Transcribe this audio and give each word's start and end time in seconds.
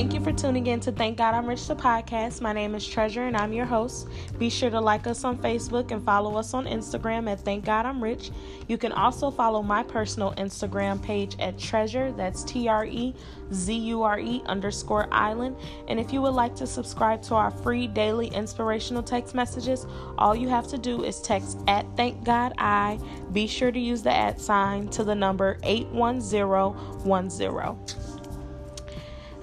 Thank 0.00 0.14
you 0.14 0.20
for 0.20 0.32
tuning 0.32 0.66
in 0.66 0.80
to 0.80 0.92
Thank 0.92 1.18
God 1.18 1.34
I'm 1.34 1.44
Rich 1.44 1.68
the 1.68 1.76
podcast. 1.76 2.40
My 2.40 2.54
name 2.54 2.74
is 2.74 2.88
Treasure 2.88 3.24
and 3.24 3.36
I'm 3.36 3.52
your 3.52 3.66
host. 3.66 4.08
Be 4.38 4.48
sure 4.48 4.70
to 4.70 4.80
like 4.80 5.06
us 5.06 5.24
on 5.24 5.36
Facebook 5.36 5.90
and 5.90 6.02
follow 6.02 6.38
us 6.38 6.54
on 6.54 6.64
Instagram 6.64 7.30
at 7.30 7.44
Thank 7.44 7.66
God 7.66 7.84
I'm 7.84 8.02
Rich. 8.02 8.30
You 8.66 8.78
can 8.78 8.92
also 8.92 9.30
follow 9.30 9.62
my 9.62 9.82
personal 9.82 10.32
Instagram 10.36 11.02
page 11.02 11.36
at 11.38 11.58
Treasure, 11.58 12.12
that's 12.12 12.42
T 12.44 12.66
R 12.66 12.86
E 12.86 13.14
Z 13.52 13.74
U 13.74 14.02
R 14.02 14.18
E 14.18 14.40
underscore 14.46 15.06
island. 15.12 15.54
And 15.86 16.00
if 16.00 16.14
you 16.14 16.22
would 16.22 16.32
like 16.32 16.56
to 16.56 16.66
subscribe 16.66 17.20
to 17.24 17.34
our 17.34 17.50
free 17.50 17.86
daily 17.86 18.28
inspirational 18.28 19.02
text 19.02 19.34
messages, 19.34 19.84
all 20.16 20.34
you 20.34 20.48
have 20.48 20.66
to 20.68 20.78
do 20.78 21.04
is 21.04 21.20
text 21.20 21.58
at 21.68 21.84
Thank 21.98 22.24
God 22.24 22.54
I. 22.56 22.98
Be 23.32 23.46
sure 23.46 23.70
to 23.70 23.78
use 23.78 24.02
the 24.02 24.16
at 24.16 24.40
sign 24.40 24.88
to 24.88 25.04
the 25.04 25.14
number 25.14 25.58
81010. 25.62 28.09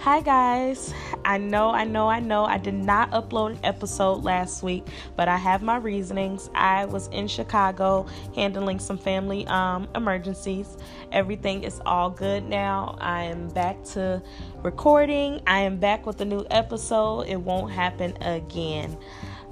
Hi 0.08 0.22
guys. 0.22 0.94
I 1.26 1.38
know, 1.38 1.72
I 1.72 1.84
know, 1.84 2.08
I 2.08 2.22
know 2.22 2.46
I 2.46 2.58
did 2.58 2.76
not 2.76 3.12
upload 3.12 3.52
an 3.52 3.60
episode 3.66 4.24
last 4.24 4.64
week, 4.64 4.88
but 5.18 5.28
I 5.28 5.36
have 5.36 5.62
my 5.62 5.76
reasonings. 5.76 6.50
I 6.56 6.86
was 6.86 7.08
in 7.10 7.28
Chicago 7.28 8.06
handling 8.34 8.80
some 8.80 8.98
family 8.98 9.46
um, 9.48 9.90
emergencies. 9.96 10.78
Everything 11.12 11.66
is 11.66 11.82
all 11.86 12.10
good 12.10 12.46
now. 12.46 12.96
I 13.02 13.24
am 13.24 13.50
back 13.50 13.84
to 13.96 14.24
recording. 14.64 15.42
I 15.46 15.60
am 15.60 15.76
back 15.76 16.06
with 16.06 16.22
a 16.22 16.26
new 16.26 16.46
episode. 16.52 17.24
It 17.24 17.42
won't 17.42 17.74
happen 17.74 18.16
again. 18.24 18.98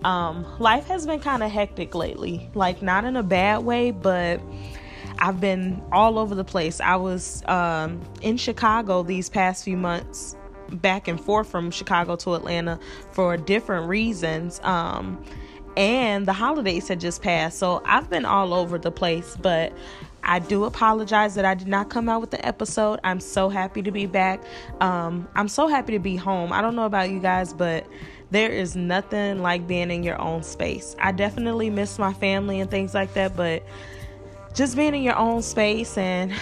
Um, 0.05 0.45
life 0.59 0.85
has 0.85 1.05
been 1.05 1.19
kind 1.19 1.43
of 1.43 1.51
hectic 1.51 1.93
lately, 1.95 2.49
like 2.53 2.81
not 2.81 3.03
in 3.03 3.17
a 3.17 3.23
bad 3.23 3.65
way, 3.65 3.91
but 3.91 4.39
I've 5.19 5.41
been 5.41 5.83
all 5.91 6.17
over 6.17 6.33
the 6.33 6.45
place. 6.45 6.79
I 6.79 6.95
was 6.95 7.43
um, 7.45 8.01
in 8.21 8.37
Chicago 8.37 9.03
these 9.03 9.27
past 9.27 9.65
few 9.65 9.75
months 9.75 10.37
back 10.69 11.07
and 11.07 11.19
forth 11.19 11.47
from 11.47 11.71
Chicago 11.71 12.15
to 12.17 12.35
Atlanta 12.35 12.79
for 13.11 13.37
different 13.37 13.87
reasons. 13.87 14.59
Um, 14.63 15.23
and 15.77 16.25
the 16.25 16.33
holidays 16.33 16.87
had 16.87 16.99
just 16.99 17.21
passed, 17.21 17.59
so 17.59 17.81
I've 17.85 18.09
been 18.09 18.25
all 18.25 18.53
over 18.53 18.77
the 18.77 18.91
place, 18.91 19.35
but 19.41 19.73
I 20.23 20.39
do 20.39 20.63
apologize 20.63 21.35
that 21.35 21.45
I 21.45 21.53
did 21.53 21.67
not 21.67 21.89
come 21.89 22.09
out 22.09 22.21
with 22.21 22.31
the 22.31 22.43
episode. 22.45 22.99
I'm 23.03 23.19
so 23.19 23.49
happy 23.49 23.81
to 23.83 23.91
be 23.91 24.05
back. 24.05 24.41
Um, 24.81 25.27
I'm 25.35 25.47
so 25.47 25.67
happy 25.67 25.93
to 25.93 25.99
be 25.99 26.15
home. 26.15 26.51
I 26.51 26.61
don't 26.61 26.75
know 26.75 26.85
about 26.85 27.11
you 27.11 27.19
guys, 27.19 27.53
but 27.53 27.85
there 28.31 28.49
is 28.49 28.75
nothing 28.75 29.41
like 29.41 29.67
being 29.67 29.91
in 29.91 30.01
your 30.01 30.19
own 30.19 30.41
space. 30.41 30.95
I 30.99 31.11
definitely 31.11 31.69
miss 31.69 31.99
my 31.99 32.11
family 32.11 32.59
and 32.59 32.71
things 32.71 32.93
like 32.93 33.13
that, 33.13 33.35
but 33.35 33.63
just 34.55 34.75
being 34.75 34.95
in 34.95 35.03
your 35.03 35.17
own 35.17 35.41
space 35.41 35.97
and 35.97 36.33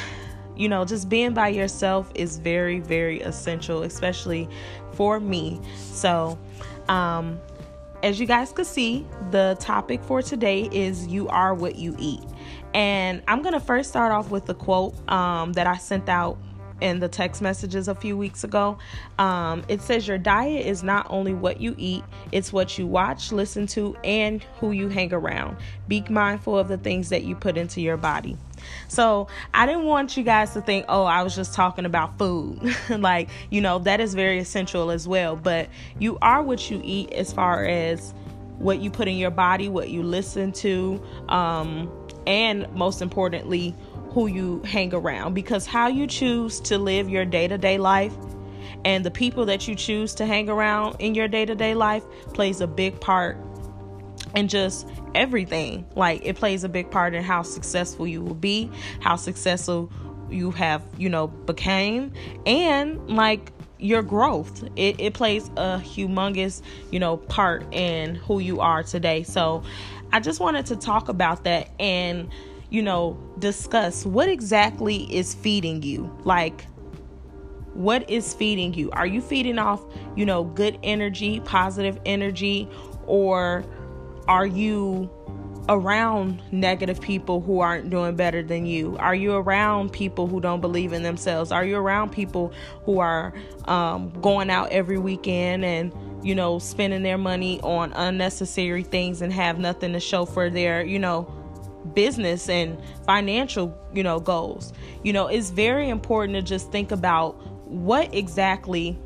you 0.55 0.69
know, 0.69 0.85
just 0.85 1.09
being 1.09 1.33
by 1.33 1.49
yourself 1.49 2.11
is 2.15 2.37
very, 2.37 2.79
very 2.79 3.21
essential, 3.21 3.83
especially 3.83 4.47
for 4.93 5.19
me. 5.19 5.59
So, 5.75 6.37
um, 6.87 7.39
as 8.03 8.19
you 8.19 8.27
guys 8.27 8.51
could 8.51 8.65
see, 8.65 9.05
the 9.31 9.55
topic 9.59 10.03
for 10.03 10.21
today 10.21 10.69
is 10.71 11.07
You 11.07 11.29
Are 11.29 11.53
What 11.53 11.75
You 11.75 11.95
Eat. 11.97 12.23
And 12.73 13.21
I'm 13.27 13.41
going 13.41 13.53
to 13.53 13.59
first 13.59 13.89
start 13.89 14.11
off 14.11 14.29
with 14.29 14.45
the 14.45 14.53
quote 14.53 14.93
um, 15.09 15.53
that 15.53 15.67
I 15.67 15.77
sent 15.77 16.09
out 16.09 16.37
in 16.81 16.99
the 16.99 17.07
text 17.07 17.41
messages 17.41 17.87
a 17.87 17.95
few 17.95 18.17
weeks 18.17 18.43
ago. 18.43 18.77
Um, 19.19 19.63
it 19.67 19.81
says, 19.81 20.07
Your 20.07 20.17
diet 20.17 20.65
is 20.65 20.83
not 20.83 21.07
only 21.09 21.33
what 21.33 21.61
you 21.61 21.75
eat, 21.77 22.03
it's 22.31 22.51
what 22.51 22.77
you 22.77 22.87
watch, 22.87 23.31
listen 23.31 23.67
to, 23.67 23.95
and 24.03 24.43
who 24.59 24.71
you 24.71 24.89
hang 24.89 25.13
around. 25.13 25.57
Be 25.87 26.03
mindful 26.09 26.57
of 26.57 26.67
the 26.67 26.77
things 26.77 27.09
that 27.09 27.23
you 27.23 27.35
put 27.35 27.57
into 27.57 27.81
your 27.81 27.97
body. 27.97 28.37
So 28.87 29.27
I 29.53 29.65
didn't 29.65 29.85
want 29.85 30.15
you 30.15 30.23
guys 30.23 30.53
to 30.53 30.61
think, 30.61 30.85
oh, 30.87 31.03
I 31.03 31.23
was 31.23 31.35
just 31.35 31.53
talking 31.53 31.85
about 31.85 32.17
food. 32.17 32.75
like, 32.89 33.29
you 33.49 33.61
know, 33.61 33.79
that 33.79 33.99
is 33.99 34.13
very 34.13 34.39
essential 34.39 34.91
as 34.91 35.07
well. 35.07 35.35
But 35.35 35.69
you 35.99 36.17
are 36.21 36.41
what 36.41 36.69
you 36.69 36.81
eat 36.83 37.11
as 37.13 37.33
far 37.33 37.65
as 37.65 38.13
what 38.57 38.79
you 38.79 38.89
put 38.89 39.07
in 39.07 39.17
your 39.17 39.31
body, 39.31 39.67
what 39.67 39.89
you 39.89 40.03
listen 40.03 40.51
to, 40.51 41.01
um, 41.27 41.91
and 42.25 42.71
most 42.73 43.01
importantly, 43.01 43.75
who 44.13 44.27
you 44.27 44.61
hang 44.63 44.93
around. 44.93 45.33
Because 45.33 45.65
how 45.65 45.87
you 45.87 46.07
choose 46.07 46.59
to 46.61 46.77
live 46.77 47.09
your 47.09 47.25
day 47.25 47.47
to 47.47 47.57
day 47.57 47.77
life 47.77 48.13
and 48.85 49.05
the 49.05 49.11
people 49.11 49.45
that 49.45 49.67
you 49.67 49.75
choose 49.75 50.13
to 50.15 50.25
hang 50.25 50.49
around 50.49 50.97
in 50.99 51.15
your 51.15 51.27
day 51.27 51.45
to 51.45 51.55
day 51.55 51.73
life 51.73 52.03
plays 52.33 52.61
a 52.61 52.67
big 52.67 52.99
part 52.99 53.37
in 54.35 54.47
just 54.47 54.87
everything. 55.15 55.85
Like 55.95 56.25
it 56.25 56.35
plays 56.35 56.63
a 56.63 56.69
big 56.69 56.91
part 56.91 57.13
in 57.13 57.23
how 57.23 57.43
successful 57.43 58.07
you 58.07 58.21
will 58.21 58.33
be, 58.33 58.69
how 58.99 59.15
successful 59.15 59.91
you 60.29 60.51
have, 60.51 60.83
you 60.97 61.09
know, 61.09 61.27
became, 61.27 62.11
and 62.45 63.07
like 63.09 63.51
your 63.79 64.01
growth. 64.01 64.63
It, 64.75 64.99
it 64.99 65.13
plays 65.13 65.47
a 65.57 65.79
humongous, 65.83 66.61
you 66.91 66.99
know, 66.99 67.17
part 67.17 67.65
in 67.73 68.15
who 68.15 68.39
you 68.39 68.59
are 68.59 68.83
today. 68.83 69.23
So 69.23 69.63
I 70.11 70.19
just 70.19 70.39
wanted 70.39 70.65
to 70.67 70.75
talk 70.75 71.09
about 71.09 71.43
that 71.43 71.69
and, 71.79 72.29
you 72.73 72.81
know, 72.81 73.15
discuss 73.37 74.03
what 74.03 74.27
exactly 74.27 75.03
is 75.15 75.35
feeding 75.35 75.83
you. 75.83 76.11
Like, 76.23 76.65
what 77.75 78.09
is 78.09 78.33
feeding 78.33 78.73
you? 78.73 78.89
Are 78.91 79.05
you 79.05 79.21
feeding 79.21 79.59
off, 79.59 79.85
you 80.15 80.25
know, 80.25 80.43
good 80.43 80.79
energy, 80.81 81.39
positive 81.41 81.99
energy, 82.03 82.67
or 83.05 83.63
are 84.27 84.47
you 84.47 85.07
around 85.69 86.41
negative 86.51 86.99
people 86.99 87.41
who 87.41 87.59
aren't 87.59 87.91
doing 87.91 88.15
better 88.15 88.41
than 88.41 88.65
you? 88.65 88.97
Are 88.97 89.13
you 89.13 89.35
around 89.35 89.93
people 89.93 90.25
who 90.25 90.41
don't 90.41 90.59
believe 90.59 90.93
in 90.93 91.03
themselves? 91.03 91.51
Are 91.51 91.63
you 91.63 91.77
around 91.77 92.11
people 92.11 92.53
who 92.85 92.99
are 92.99 93.35
um, 93.65 94.09
going 94.19 94.49
out 94.49 94.71
every 94.71 94.97
weekend 94.97 95.63
and 95.63 95.93
you 96.23 96.33
know 96.33 96.57
spending 96.57 97.03
their 97.03 97.19
money 97.19 97.61
on 97.61 97.93
unnecessary 97.93 98.81
things 98.81 99.21
and 99.21 99.31
have 99.31 99.59
nothing 99.59 99.93
to 99.93 99.99
show 99.99 100.25
for 100.25 100.49
their 100.49 100.83
you 100.83 100.97
know 100.97 101.31
business 101.93 102.49
and 102.49 102.77
financial 103.05 103.77
you 103.93 104.03
know 104.03 104.19
goals? 104.19 104.73
You 105.03 105.13
know, 105.13 105.27
it's 105.27 105.49
very 105.49 105.89
important 105.89 106.35
to 106.35 106.41
just 106.41 106.71
think 106.71 106.91
about 106.91 107.33
what 107.67 108.13
exactly 108.13 108.97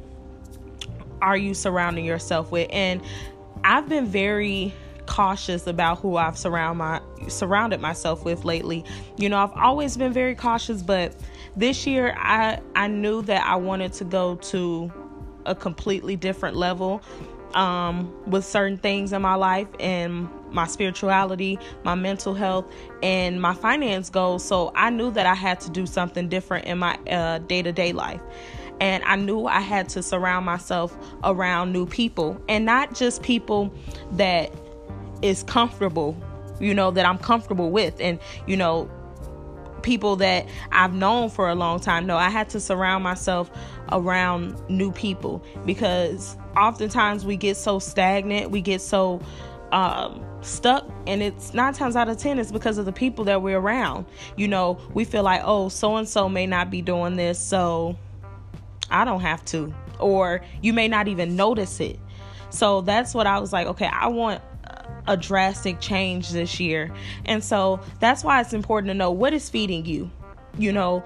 are 1.21 1.37
you 1.37 1.53
surrounding 1.53 2.05
yourself 2.05 2.51
with 2.51 2.69
and 2.71 3.01
I've 3.63 3.89
been 3.89 4.05
very 4.05 4.73
cautious 5.07 5.66
about 5.67 5.99
who 5.99 6.17
I've 6.17 6.37
surround 6.37 6.77
my 6.77 7.01
surrounded 7.27 7.81
myself 7.81 8.23
with 8.23 8.45
lately. 8.45 8.85
You 9.17 9.29
know, 9.29 9.37
I've 9.37 9.53
always 9.53 9.97
been 9.97 10.13
very 10.13 10.35
cautious, 10.35 10.83
but 10.83 11.16
this 11.55 11.87
year 11.87 12.16
I 12.17 12.59
I 12.75 12.87
knew 12.87 13.21
that 13.23 13.45
I 13.45 13.55
wanted 13.55 13.93
to 13.93 14.03
go 14.03 14.35
to 14.35 14.91
a 15.45 15.55
completely 15.55 16.16
different 16.16 16.55
level 16.55 17.01
um, 17.55 18.13
with 18.29 18.45
certain 18.45 18.77
things 18.77 19.13
in 19.13 19.21
my 19.21 19.35
life 19.35 19.67
and 19.79 20.29
my 20.52 20.66
spirituality, 20.66 21.59
my 21.84 21.96
mental 21.96 22.34
health, 22.34 22.66
and 23.03 23.41
my 23.41 23.53
finance 23.53 24.09
goals. 24.09 24.44
So 24.44 24.72
I 24.75 24.90
knew 24.90 25.12
that 25.12 25.25
I 25.25 25.35
had 25.35 25.59
to 25.62 25.69
do 25.69 25.85
something 25.85 26.30
different 26.30 26.66
in 26.66 26.78
my 26.80 26.97
day 27.47 27.62
to 27.62 27.72
day 27.72 27.94
life. 27.94 28.22
And 28.80 29.03
I 29.06 29.16
knew 29.16 29.47
I 29.47 29.59
had 29.59 29.90
to 29.90 30.03
surround 30.03 30.46
myself 30.46 30.96
around 31.24 31.74
new 31.74 31.88
people 31.88 32.40
and 32.47 32.63
not 32.63 32.94
just 32.94 33.24
people 33.24 33.74
that 34.12 34.53
is 35.24 35.41
comfortable, 35.44 36.16
you 36.59 36.75
know, 36.75 36.91
that 36.91 37.03
I'm 37.03 37.18
comfortable 37.18 37.72
with. 37.72 38.00
And, 38.00 38.19
you 38.46 38.56
know, 38.56 38.88
people 39.81 40.18
that 40.18 40.46
I've 40.72 40.94
known 40.94 41.29
for 41.29 41.50
a 41.50 41.56
long 41.56 41.79
time. 41.79 42.06
No, 42.06 42.18
I 42.18 42.29
had 42.29 42.50
to 42.50 42.59
surround 42.59 43.03
myself 43.03 43.50
around 43.91 44.62
new 44.69 44.91
people 44.91 45.44
because 45.66 46.38
oftentimes 46.56 47.25
we 47.25 47.38
get 47.38 47.58
so 47.58 47.79
stagnant, 47.79 48.52
we 48.52 48.62
get 48.62 48.81
so 48.81 49.22
um, 49.72 50.25
stuck, 50.41 50.89
and 51.05 51.22
it's 51.22 51.53
nine 51.53 51.73
times 51.73 51.95
out 51.95 52.09
of 52.09 52.17
ten 52.17 52.39
it's 52.39 52.51
because 52.51 52.78
of 52.78 52.85
the 52.85 52.91
people 52.91 53.25
that 53.25 53.41
we're 53.41 53.59
around. 53.59 54.05
You 54.35 54.47
know, 54.47 54.79
we 54.94 55.03
feel 55.03 55.23
like, 55.23 55.41
oh, 55.43 55.69
so 55.69 55.96
and 55.97 56.08
so 56.08 56.29
may 56.29 56.47
not 56.47 56.69
be 56.69 56.81
doing 56.81 57.16
this, 57.16 57.40
so 57.40 57.97
I 58.90 59.05
don't 59.05 59.22
have 59.22 59.43
to, 59.46 59.73
or 59.99 60.41
you 60.61 60.73
may 60.73 60.87
not 60.87 61.08
even 61.08 61.35
notice 61.35 61.79
it. 61.79 61.99
So 62.49 62.81
that's 62.81 63.14
what 63.14 63.28
I 63.28 63.40
was 63.40 63.52
like, 63.52 63.67
okay, 63.67 63.87
I 63.87 64.08
want 64.08 64.41
a 65.08 65.17
drastic 65.17 65.79
change 65.79 66.29
this 66.31 66.59
year. 66.59 66.93
And 67.25 67.43
so 67.43 67.79
that's 67.99 68.23
why 68.23 68.41
it's 68.41 68.53
important 68.53 68.90
to 68.90 68.93
know 68.93 69.11
what 69.11 69.34
is 69.34 69.49
feeding 69.49 69.85
you. 69.85 70.11
You 70.58 70.72
know, 70.72 71.03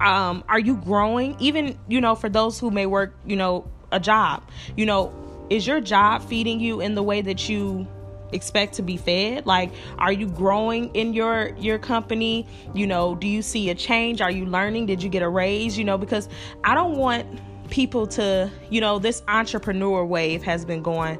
um, 0.00 0.44
are 0.48 0.58
you 0.58 0.76
growing? 0.76 1.36
Even, 1.38 1.78
you 1.88 2.00
know, 2.00 2.14
for 2.14 2.28
those 2.28 2.58
who 2.58 2.70
may 2.70 2.86
work, 2.86 3.14
you 3.26 3.36
know, 3.36 3.70
a 3.90 4.00
job, 4.00 4.48
you 4.76 4.86
know, 4.86 5.12
is 5.50 5.66
your 5.66 5.80
job 5.80 6.22
feeding 6.22 6.60
you 6.60 6.80
in 6.80 6.94
the 6.94 7.02
way 7.02 7.20
that 7.20 7.48
you 7.48 7.86
expect 8.32 8.74
to 8.74 8.82
be 8.82 8.96
fed? 8.96 9.46
Like 9.46 9.72
are 9.98 10.12
you 10.12 10.26
growing 10.28 10.94
in 10.94 11.12
your 11.12 11.54
your 11.58 11.78
company? 11.78 12.46
You 12.74 12.86
know 12.86 13.14
do 13.14 13.26
you 13.26 13.42
see 13.42 13.70
a 13.70 13.74
change? 13.74 14.20
Are 14.20 14.30
you 14.30 14.46
learning? 14.46 14.86
Did 14.86 15.02
you 15.02 15.08
get 15.08 15.22
a 15.22 15.28
raise? 15.28 15.78
You 15.78 15.84
know 15.84 15.98
because 15.98 16.28
i 16.64 16.74
don't 16.74 16.96
want 16.96 17.26
people 17.70 18.06
to 18.06 18.50
you 18.70 18.80
know 18.80 18.98
this 18.98 19.22
entrepreneur 19.28 20.04
wave 20.04 20.42
has 20.42 20.64
been 20.64 20.82
going 20.82 21.18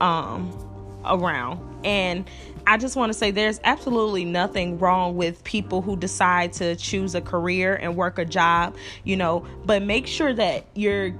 um 0.00 0.50
around. 1.06 1.60
And 1.84 2.28
I 2.66 2.76
just 2.76 2.96
want 2.96 3.12
to 3.12 3.18
say 3.18 3.30
there's 3.30 3.60
absolutely 3.64 4.24
nothing 4.24 4.78
wrong 4.78 5.16
with 5.16 5.42
people 5.44 5.82
who 5.82 5.96
decide 5.96 6.52
to 6.54 6.74
choose 6.76 7.14
a 7.14 7.20
career 7.20 7.76
and 7.76 7.96
work 7.96 8.18
a 8.18 8.24
job, 8.24 8.76
you 9.04 9.16
know, 9.16 9.46
but 9.64 9.82
make 9.82 10.06
sure 10.06 10.34
that 10.34 10.66
you're 10.74 11.14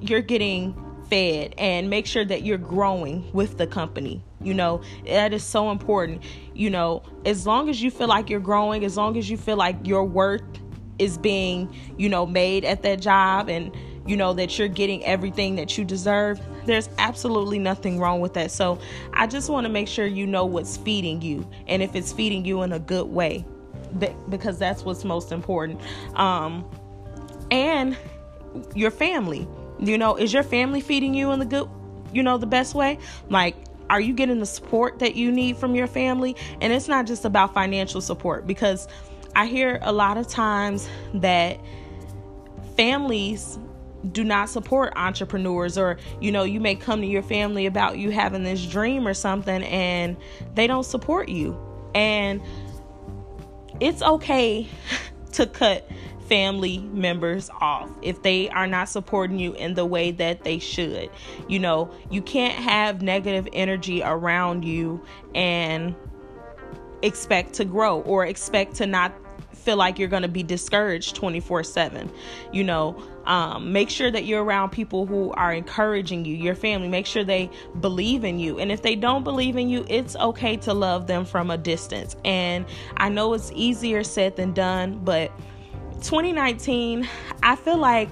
you're 0.00 0.22
getting 0.22 0.74
fed 1.12 1.54
and 1.58 1.90
make 1.90 2.06
sure 2.06 2.24
that 2.24 2.42
you're 2.42 2.56
growing 2.56 3.30
with 3.34 3.58
the 3.58 3.66
company. 3.66 4.24
You 4.40 4.54
know, 4.54 4.80
that 5.06 5.34
is 5.34 5.44
so 5.44 5.70
important. 5.70 6.22
You 6.54 6.70
know, 6.70 7.02
as 7.26 7.46
long 7.46 7.68
as 7.68 7.82
you 7.82 7.90
feel 7.90 8.08
like 8.08 8.30
you're 8.30 8.40
growing, 8.40 8.82
as 8.82 8.96
long 8.96 9.18
as 9.18 9.28
you 9.28 9.36
feel 9.36 9.58
like 9.58 9.76
your 9.86 10.04
worth 10.04 10.42
is 10.98 11.18
being, 11.18 11.70
you 11.98 12.08
know, 12.08 12.24
made 12.24 12.64
at 12.64 12.82
that 12.84 13.02
job 13.02 13.50
and 13.50 13.76
you 14.06 14.16
know 14.16 14.32
that 14.32 14.58
you're 14.58 14.68
getting 14.68 15.04
everything 15.04 15.56
that 15.56 15.76
you 15.76 15.84
deserve, 15.84 16.40
there's 16.64 16.88
absolutely 16.96 17.58
nothing 17.58 17.98
wrong 17.98 18.22
with 18.22 18.32
that. 18.32 18.50
So, 18.50 18.78
I 19.12 19.26
just 19.26 19.50
want 19.50 19.66
to 19.66 19.72
make 19.72 19.88
sure 19.88 20.06
you 20.06 20.26
know 20.26 20.46
what's 20.46 20.78
feeding 20.78 21.20
you 21.20 21.46
and 21.66 21.82
if 21.82 21.94
it's 21.94 22.10
feeding 22.10 22.46
you 22.46 22.62
in 22.62 22.72
a 22.72 22.78
good 22.78 23.08
way 23.08 23.44
because 24.30 24.58
that's 24.58 24.82
what's 24.82 25.04
most 25.04 25.30
important. 25.30 25.78
Um 26.14 26.64
and 27.50 27.98
your 28.74 28.90
family. 28.90 29.46
You 29.82 29.98
know, 29.98 30.16
is 30.16 30.32
your 30.32 30.42
family 30.42 30.80
feeding 30.80 31.14
you 31.14 31.32
in 31.32 31.38
the 31.38 31.44
good, 31.44 31.68
you 32.12 32.22
know, 32.22 32.38
the 32.38 32.46
best 32.46 32.74
way? 32.74 32.98
Like 33.28 33.56
are 33.92 34.00
you 34.00 34.14
getting 34.14 34.38
the 34.38 34.46
support 34.46 35.00
that 35.00 35.16
you 35.16 35.30
need 35.30 35.58
from 35.58 35.74
your 35.74 35.86
family? 35.86 36.34
And 36.62 36.72
it's 36.72 36.88
not 36.88 37.06
just 37.06 37.26
about 37.26 37.52
financial 37.52 38.00
support 38.00 38.46
because 38.46 38.88
I 39.36 39.44
hear 39.44 39.78
a 39.82 39.92
lot 39.92 40.16
of 40.16 40.28
times 40.28 40.88
that 41.14 41.60
families 42.74 43.58
do 44.12 44.24
not 44.24 44.48
support 44.48 44.94
entrepreneurs 44.96 45.76
or 45.76 45.98
you 46.20 46.32
know 46.32 46.42
you 46.42 46.58
may 46.58 46.74
come 46.74 47.02
to 47.02 47.06
your 47.06 47.22
family 47.22 47.66
about 47.66 47.98
you 47.98 48.10
having 48.10 48.42
this 48.42 48.64
dream 48.66 49.06
or 49.06 49.14
something 49.14 49.62
and 49.62 50.16
they 50.54 50.66
don't 50.66 50.84
support 50.84 51.28
you 51.28 51.56
and 51.94 52.42
it's 53.78 54.02
okay 54.02 54.66
to 55.32 55.46
cut 55.46 55.88
family 56.26 56.78
members 56.78 57.50
off 57.60 57.90
if 58.02 58.22
they 58.22 58.48
are 58.50 58.66
not 58.66 58.88
supporting 58.88 59.38
you 59.38 59.52
in 59.54 59.74
the 59.74 59.84
way 59.84 60.10
that 60.12 60.44
they 60.44 60.58
should. 60.58 61.10
You 61.48 61.58
know, 61.58 61.90
you 62.10 62.22
can't 62.22 62.54
have 62.54 63.02
negative 63.02 63.48
energy 63.52 64.02
around 64.02 64.64
you 64.64 65.04
and 65.34 65.94
expect 67.02 67.54
to 67.54 67.64
grow 67.64 68.00
or 68.00 68.26
expect 68.26 68.76
to 68.76 68.86
not 68.86 69.12
feel 69.54 69.76
like 69.76 69.98
you're 69.98 70.08
going 70.08 70.22
to 70.22 70.28
be 70.28 70.42
discouraged 70.42 71.14
24 71.14 71.62
7 71.62 72.10
you 72.52 72.64
know 72.64 73.00
um, 73.24 73.72
make 73.72 73.88
sure 73.90 74.10
that 74.10 74.24
you're 74.24 74.42
around 74.42 74.70
people 74.70 75.06
who 75.06 75.30
are 75.32 75.52
encouraging 75.52 76.24
you 76.24 76.34
your 76.34 76.54
family 76.56 76.88
make 76.88 77.06
sure 77.06 77.22
they 77.22 77.48
believe 77.80 78.24
in 78.24 78.40
you. 78.40 78.58
And 78.58 78.72
if 78.72 78.82
they 78.82 78.96
don't 78.96 79.22
believe 79.22 79.56
in 79.56 79.68
you 79.68 79.84
it's 79.88 80.16
okay 80.16 80.56
to 80.58 80.74
love 80.74 81.06
them 81.06 81.24
from 81.24 81.50
a 81.50 81.58
distance. 81.58 82.16
And 82.24 82.66
i 82.96 83.08
know 83.08 83.34
it's 83.34 83.52
easier 83.54 84.02
said 84.02 84.36
than 84.36 84.52
done 84.52 85.00
but 85.04 85.30
2019 86.02 87.08
i 87.42 87.56
feel 87.56 87.76
like 87.76 88.10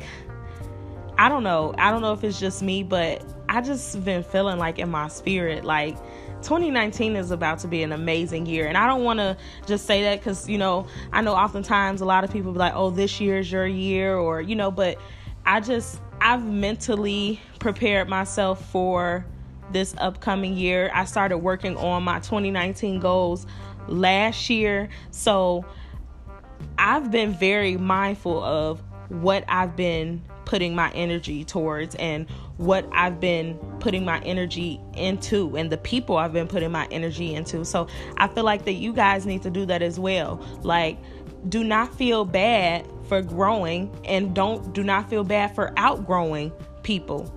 i 1.19 1.29
don't 1.29 1.43
know 1.43 1.75
i 1.79 1.91
don't 1.91 2.03
know 2.03 2.13
if 2.13 2.23
it's 2.25 2.39
just 2.39 2.63
me 2.63 2.83
but 2.83 3.25
i 3.49 3.61
just 3.61 4.03
been 4.05 4.23
feeling 4.23 4.59
like 4.59 4.79
in 4.79 4.89
my 4.89 5.09
spirit 5.09 5.65
like 5.65 5.97
2019 6.43 7.17
is 7.17 7.31
about 7.31 7.59
to 7.61 7.69
be 7.69 7.83
an 7.83 7.93
amazing 7.93 8.47
year. 8.47 8.67
And 8.67 8.77
I 8.77 8.87
don't 8.87 9.05
want 9.05 9.19
to 9.19 9.37
just 9.67 9.87
say 9.87 10.03
that 10.05 10.21
because, 10.21 10.49
you 10.49 10.59
know, 10.59 10.87
I 11.13 11.21
know 11.21 11.35
oftentimes 11.35 12.01
a 12.01 12.05
lot 12.05 12.25
of 12.25 12.33
people 12.33 12.53
be 12.53 12.59
like, 12.59 12.73
oh, 12.75 12.91
this 12.91 13.21
year 13.21 13.39
is 13.39 13.53
your 13.53 13.67
year, 13.67 14.17
or, 14.17 14.41
you 14.41 14.57
know, 14.57 14.71
but 14.71 14.99
I 15.45 15.61
just, 15.61 16.01
I've 16.21 16.45
mentally 16.45 17.41
prepared 17.59 18.09
myself 18.09 18.65
for 18.71 19.27
this 19.73 19.95
upcoming 19.99 20.57
year. 20.57 20.91
I 20.95 21.05
started 21.05 21.39
working 21.39 21.77
on 21.77 22.03
my 22.03 22.21
2019 22.21 23.01
goals 23.01 23.47
last 23.87 24.51
year. 24.51 24.89
So 25.11 25.65
I've 26.81 27.11
been 27.11 27.35
very 27.35 27.77
mindful 27.77 28.43
of 28.43 28.83
what 29.11 29.45
I've 29.49 29.77
been 29.77 30.23
putting 30.47 30.75
my 30.75 30.91
energy 30.93 31.45
towards 31.45 31.95
and 31.97 32.29
what 32.57 32.89
I've 32.91 33.21
been 33.21 33.59
putting 33.81 34.03
my 34.05 34.19
energy 34.21 34.81
into 34.95 35.55
and 35.59 35.71
the 35.71 35.77
people 35.77 36.17
I've 36.17 36.33
been 36.33 36.49
putting 36.49 36.73
my 36.73 36.89
energy 36.91 37.35
into. 37.35 37.67
So 37.67 37.87
I 38.17 38.29
feel 38.29 38.45
like 38.45 38.65
that 38.65 38.73
you 38.73 38.95
guys 38.95 39.27
need 39.27 39.43
to 39.43 39.51
do 39.51 39.67
that 39.67 39.83
as 39.83 40.01
well. 40.01 40.43
Like 40.63 40.97
do 41.51 41.63
not 41.63 41.95
feel 41.95 42.25
bad 42.25 42.89
for 43.09 43.21
growing 43.21 43.95
and 44.07 44.35
don't 44.35 44.73
do 44.73 44.83
not 44.83 45.11
feel 45.11 45.23
bad 45.23 45.55
for 45.55 45.75
outgrowing 45.77 46.51
people. 46.83 47.31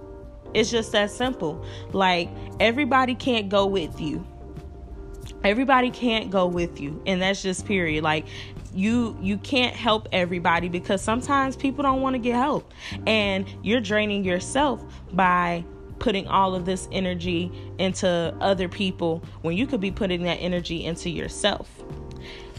It's 0.53 0.71
just 0.71 0.93
that 0.93 1.11
simple. 1.11 1.65
Like 1.91 2.29
everybody 2.61 3.13
can't 3.13 3.49
go 3.49 3.65
with 3.65 3.99
you. 3.99 4.25
Everybody 5.43 5.91
can't 5.91 6.29
go 6.29 6.47
with 6.47 6.79
you 6.79 7.01
and 7.05 7.21
that's 7.21 7.43
just 7.43 7.65
period. 7.65 8.03
Like 8.05 8.25
you 8.73 9.17
you 9.21 9.37
can't 9.37 9.75
help 9.75 10.07
everybody 10.11 10.69
because 10.69 11.01
sometimes 11.01 11.55
people 11.55 11.83
don't 11.83 12.01
want 12.01 12.15
to 12.15 12.19
get 12.19 12.35
help. 12.35 12.71
And 13.07 13.47
you're 13.61 13.81
draining 13.81 14.23
yourself 14.23 14.83
by 15.11 15.63
putting 15.99 16.27
all 16.27 16.55
of 16.55 16.65
this 16.65 16.87
energy 16.91 17.51
into 17.77 18.35
other 18.41 18.67
people 18.67 19.23
when 19.41 19.55
you 19.55 19.65
could 19.67 19.79
be 19.79 19.91
putting 19.91 20.23
that 20.23 20.35
energy 20.35 20.83
into 20.85 21.09
yourself. 21.09 21.69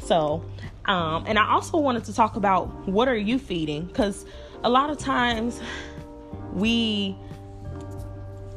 So 0.03 0.45
um 0.87 1.25
and 1.27 1.39
i 1.39 1.51
also 1.51 1.79
wanted 1.79 2.05
to 2.05 2.13
talk 2.13 2.37
about 2.37 2.67
what 2.89 3.09
are 3.09 3.17
you 3.17 3.39
feeding? 3.39 3.87
Because 3.87 4.27
a 4.63 4.69
lot 4.69 4.91
of 4.91 4.99
times 4.99 5.61
we 6.53 7.17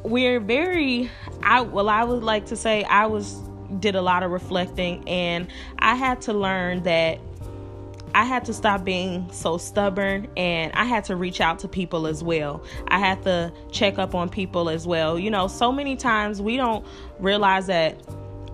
we're 0.04 0.40
very 0.40 1.10
i 1.44 1.60
well 1.62 1.90
i 1.90 2.04
would 2.04 2.24
like 2.24 2.46
to 2.46 2.56
say 2.56 2.84
i 2.84 3.06
was 3.06 3.42
did 3.80 3.96
a 3.96 4.02
lot 4.02 4.24
of 4.24 4.32
reflecting 4.32 5.08
and 5.10 5.48
i 5.80 5.96
had 5.96 6.22
to 6.22 6.32
learn 6.32 6.82
that 6.84 7.20
I 8.18 8.24
had 8.24 8.46
to 8.46 8.54
stop 8.54 8.84
being 8.84 9.32
so 9.32 9.60
stubborn 9.60 10.28
and 10.36 10.74
I 10.74 10.86
had 10.86 11.06
to 11.06 11.16
reach 11.16 11.40
out 11.40 11.60
to 11.60 11.68
people 11.68 12.08
as 12.08 12.24
well. 12.24 12.64
I 12.88 12.98
had 12.98 13.22
to 13.26 13.54
check 13.72 14.00
up 14.00 14.16
on 14.16 14.28
people 14.28 14.70
as 14.70 14.88
well. 14.88 15.20
You 15.20 15.30
know, 15.30 15.48
so 15.48 15.72
many 15.72 15.96
times 15.96 16.42
we 16.42 16.58
don't 16.58 16.84
realize 17.20 17.68
that 17.68 18.02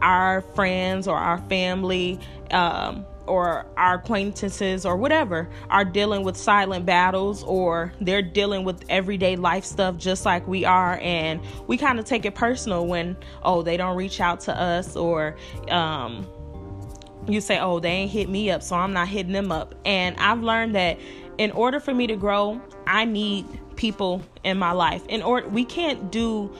our 0.01 0.41
friends 0.53 1.07
or 1.07 1.15
our 1.15 1.37
family 1.47 2.19
um, 2.51 3.05
or 3.25 3.65
our 3.77 3.93
acquaintances 3.95 4.85
or 4.85 4.97
whatever 4.97 5.49
are 5.69 5.85
dealing 5.85 6.23
with 6.23 6.35
silent 6.35 6.85
battles 6.85 7.41
or 7.43 7.93
they're 8.01 8.21
dealing 8.21 8.65
with 8.65 8.83
everyday 8.89 9.37
life 9.37 9.63
stuff 9.63 9.95
just 9.95 10.25
like 10.25 10.45
we 10.45 10.65
are 10.65 10.99
and 11.01 11.39
we 11.67 11.77
kind 11.77 11.99
of 11.99 12.05
take 12.05 12.25
it 12.25 12.35
personal 12.35 12.85
when 12.85 13.15
oh 13.43 13.61
they 13.61 13.77
don't 13.77 13.95
reach 13.95 14.19
out 14.19 14.41
to 14.41 14.61
us 14.61 14.97
or 14.97 15.37
um 15.69 16.27
you 17.27 17.41
say, 17.41 17.59
oh, 17.59 17.79
they 17.79 17.89
ain't 17.89 18.11
hit 18.11 18.29
me 18.29 18.51
up, 18.51 18.63
so 18.63 18.75
I'm 18.75 18.93
not 18.93 19.07
hitting 19.07 19.31
them 19.31 19.51
up. 19.51 19.75
And 19.85 20.15
I've 20.17 20.41
learned 20.41 20.75
that 20.75 20.99
in 21.37 21.51
order 21.51 21.79
for 21.79 21.93
me 21.93 22.07
to 22.07 22.15
grow, 22.15 22.61
I 22.85 23.05
need 23.05 23.45
people 23.75 24.21
in 24.43 24.57
my 24.57 24.71
life. 24.71 25.05
In 25.07 25.21
order, 25.21 25.47
we 25.47 25.65
can't 25.65 26.11
do 26.11 26.53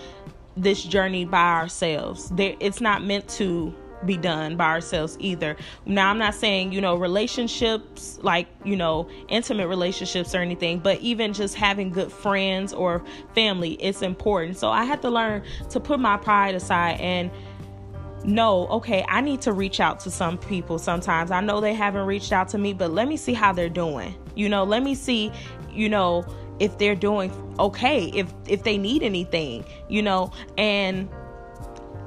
this 0.56 0.84
journey 0.84 1.26
by 1.26 1.54
ourselves. 1.54 2.30
There, 2.30 2.56
it's 2.60 2.82
not 2.82 3.04
meant 3.04 3.28
to 3.30 3.74
be 4.06 4.18
done 4.18 4.58
by 4.58 4.66
ourselves 4.66 5.18
either. 5.20 5.56
Now, 5.86 6.10
I'm 6.10 6.18
not 6.18 6.36
saying, 6.36 6.74
you 6.74 6.82
know, 6.82 6.96
relationships, 6.96 8.20
like, 8.22 8.48
you 8.64 8.76
know, 8.76 9.10
intimate 9.30 9.68
relationships 9.68 10.36
or 10.36 10.40
anything, 10.40 10.80
but 10.80 11.00
even 11.00 11.34
just 11.34 11.56
having 11.56 11.90
good 11.90 12.12
friends 12.12 12.74
or 12.74 13.04
family, 13.34 13.74
it's 13.74 14.02
important. 14.02 14.58
So 14.58 14.70
I 14.70 14.84
had 14.84 15.02
to 15.04 15.10
learn 15.10 15.44
to 15.70 15.80
put 15.80 16.00
my 16.00 16.18
pride 16.18 16.56
aside 16.56 17.00
and 17.00 17.32
know, 18.24 18.68
okay, 18.68 19.06
I 19.08 19.22
need 19.22 19.42
to 19.42 19.54
reach 19.54 19.80
out 19.80 20.00
to 20.02 20.12
some 20.12 20.38
people 20.38 20.80
sometimes. 20.80 21.32
I 21.32 21.42
know 21.42 21.62
they 21.62 21.74
haven't 21.74 22.06
reached 22.06 22.32
out 22.32 22.50
to 22.50 22.58
me, 22.58 22.74
but 22.74 22.92
let 22.92 23.08
me 23.08 23.18
see 23.18 23.34
how 23.34 23.54
they're 23.54 23.70
doing. 23.70 24.16
You 24.36 24.50
know, 24.50 24.64
let 24.64 24.84
me 24.84 24.96
see, 24.96 25.32
you 25.72 25.90
know, 25.90 26.26
if 26.60 26.78
they're 26.78 26.96
doing 26.96 27.32
okay, 27.60 28.06
if 28.14 28.32
if 28.48 28.64
they 28.64 28.78
need 28.78 29.04
anything, 29.04 29.66
you 29.90 30.02
know, 30.02 30.32
and 30.58 31.10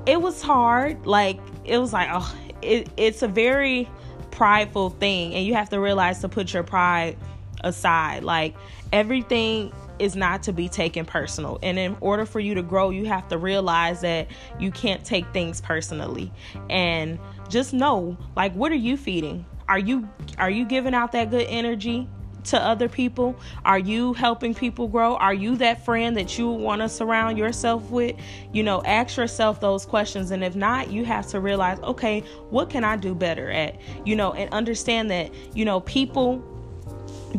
it 0.07 0.21
was 0.21 0.41
hard. 0.41 1.07
Like 1.07 1.39
it 1.65 1.79
was 1.79 1.93
like, 1.93 2.09
oh, 2.11 2.35
it, 2.63 2.89
it's 2.97 3.23
a 3.23 3.29
very 3.29 3.89
prideful 4.31 4.91
thing 4.91 5.35
and 5.35 5.47
you 5.47 5.55
have 5.55 5.71
to 5.71 5.81
realize 5.81 6.21
to 6.21 6.29
put 6.29 6.53
your 6.53 6.63
pride 6.63 7.17
aside. 7.63 8.25
Like 8.25 8.55
everything 8.93 9.73
is 9.99 10.15
not 10.15 10.43
to 10.45 10.53
be 10.53 10.69
taken 10.69 11.05
personal. 11.05 11.59
And 11.63 11.79
in 11.79 11.97
order 12.01 12.27
for 12.27 12.41
you 12.41 12.55
to 12.55 12.63
grow, 12.63 12.91
you 12.91 13.07
have 13.07 13.29
to 13.29 13.39
realize 13.39 14.01
that 14.03 14.29
you 14.59 14.71
can't 14.71 15.05
take 15.05 15.27
things 15.33 15.61
personally. 15.61 16.33
And 16.69 17.19
just 17.49 17.73
know, 17.73 18.17
like 18.37 18.53
what 18.55 18.73
are 18.73 18.77
you 18.77 18.97
feeding? 18.97 19.47
Are 19.69 19.79
you 19.79 20.09
are 20.39 20.51
you 20.51 20.65
giving 20.65 20.95
out 20.95 21.13
that 21.13 21.31
good 21.31 21.47
energy 21.49 22.09
to 22.45 22.63
other 22.63 22.89
people? 22.89 23.37
Are 23.65 23.79
you 23.79 24.13
helping 24.13 24.55
people 24.55 24.89
grow? 24.89 25.17
Are 25.17 25.35
you 25.35 25.57
that 25.57 25.85
friend 25.85 26.17
that 26.17 26.39
you 26.39 26.49
want 26.49 26.81
to 26.83 26.89
surround 26.89 27.39
yourself 27.39 27.91
with? 27.91 28.17
You 28.53 28.63
know, 28.63 28.83
ask 28.85 29.17
yourself 29.17 29.61
those 29.61 29.85
questions. 29.85 30.31
And 30.31 30.45
if 30.45 30.55
not, 30.55 30.91
you 30.91 31.05
have 31.05 31.27
to 31.29 31.41
realize, 31.41 31.79
okay, 31.81 32.21
what 32.51 32.71
can 32.71 32.85
I 32.85 32.97
do 32.97 33.15
better 33.15 33.51
at? 33.51 33.81
You 34.05 34.17
know, 34.17 34.33
and 34.33 34.53
understand 34.53 35.11
that, 35.11 35.33
you 35.57 35.65
know, 35.65 35.81
people 35.81 36.45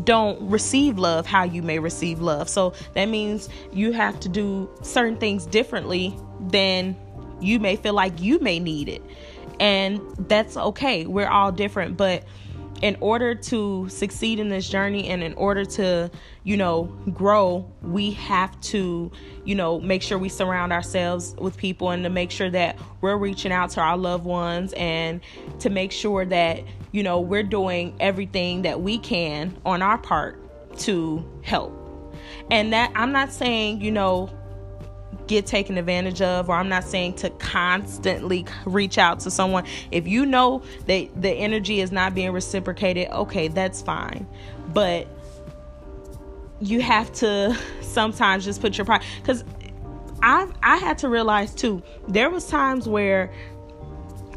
don't 0.04 0.50
receive 0.50 0.98
love 0.98 1.26
how 1.26 1.44
you 1.44 1.62
may 1.62 1.80
receive 1.80 2.20
love. 2.22 2.50
So 2.50 2.74
that 2.94 3.06
means 3.06 3.50
you 3.72 3.92
have 3.92 4.20
to 4.22 4.30
do 4.30 4.70
certain 4.82 5.18
things 5.18 5.46
differently 5.46 6.18
than 6.40 6.96
you 7.40 7.60
may 7.60 7.76
feel 7.76 7.94
like 7.94 8.22
you 8.22 8.40
may 8.40 8.60
need 8.60 8.90
it. 8.90 9.02
And 9.60 10.02
that's 10.28 10.56
okay. 10.58 11.06
We're 11.06 11.30
all 11.30 11.52
different, 11.52 11.98
but 11.98 12.24
in 12.82 12.98
order 13.00 13.34
to 13.34 13.88
succeed 13.90 14.40
in 14.40 14.50
this 14.50 14.70
journey 14.70 15.08
and 15.10 15.24
in 15.24 15.34
order 15.34 15.66
to, 15.66 16.12
you 16.44 16.58
know, 16.58 16.84
grow, 17.14 17.70
we 17.82 18.12
have 18.12 18.60
to, 18.62 19.12
you 19.46 19.56
know, 19.56 19.80
make 19.80 20.02
sure 20.02 20.18
we 20.18 20.30
surround 20.30 20.72
ourselves 20.72 21.36
with 21.40 21.58
people 21.58 21.92
and 21.92 22.04
to 22.04 22.10
make 22.10 22.32
sure 22.32 22.50
that 22.50 22.78
we're 23.02 23.18
reaching 23.18 23.52
out 23.52 23.70
to 23.72 23.82
our 23.82 23.98
loved 23.98 24.26
ones 24.26 24.74
and 24.74 25.22
to 25.60 25.70
make 25.70 25.92
sure 25.92 26.26
that, 26.26 26.64
you 26.92 27.04
know, 27.04 27.20
we're 27.20 27.44
doing 27.44 27.96
everything 28.00 28.62
that 28.62 28.82
we 28.82 28.98
can 28.98 29.58
on 29.66 29.82
our 29.82 29.98
part 29.98 30.40
to 30.80 31.28
help. 31.42 31.74
And 32.52 32.74
that 32.74 32.92
I'm 32.96 33.12
not 33.12 33.32
saying, 33.32 33.82
you 33.82 33.92
know, 33.92 34.30
get 35.28 35.46
taken 35.46 35.78
advantage 35.78 36.22
of 36.22 36.50
or 36.50 36.56
I'm 36.56 36.70
not 36.70 36.84
saying 36.84 37.16
to 37.16 37.30
constantly 37.32 38.46
reach 38.66 38.98
out 38.98 39.20
to 39.22 39.32
someone. 39.32 39.66
If 39.92 40.08
you 40.08 40.26
know 40.26 40.64
that 40.86 41.10
the 41.22 41.32
energy 41.32 41.82
is 41.82 41.92
not 41.92 42.16
being 42.16 42.32
reciprocated, 42.32 43.10
okay, 43.10 43.48
that's 43.48 43.82
fine. 43.82 44.28
But 44.74 45.08
you 46.60 46.82
have 46.82 47.12
to 47.14 47.58
sometimes 47.82 48.46
just 48.46 48.62
put 48.62 48.78
your 48.78 48.86
pride 48.86 49.04
cuz 49.24 49.44
I 50.22 50.48
I 50.64 50.78
had 50.78 50.98
to 51.00 51.10
realize 51.10 51.54
too. 51.54 51.84
There 52.08 52.30
was 52.30 52.48
times 52.48 52.88
where 52.88 53.32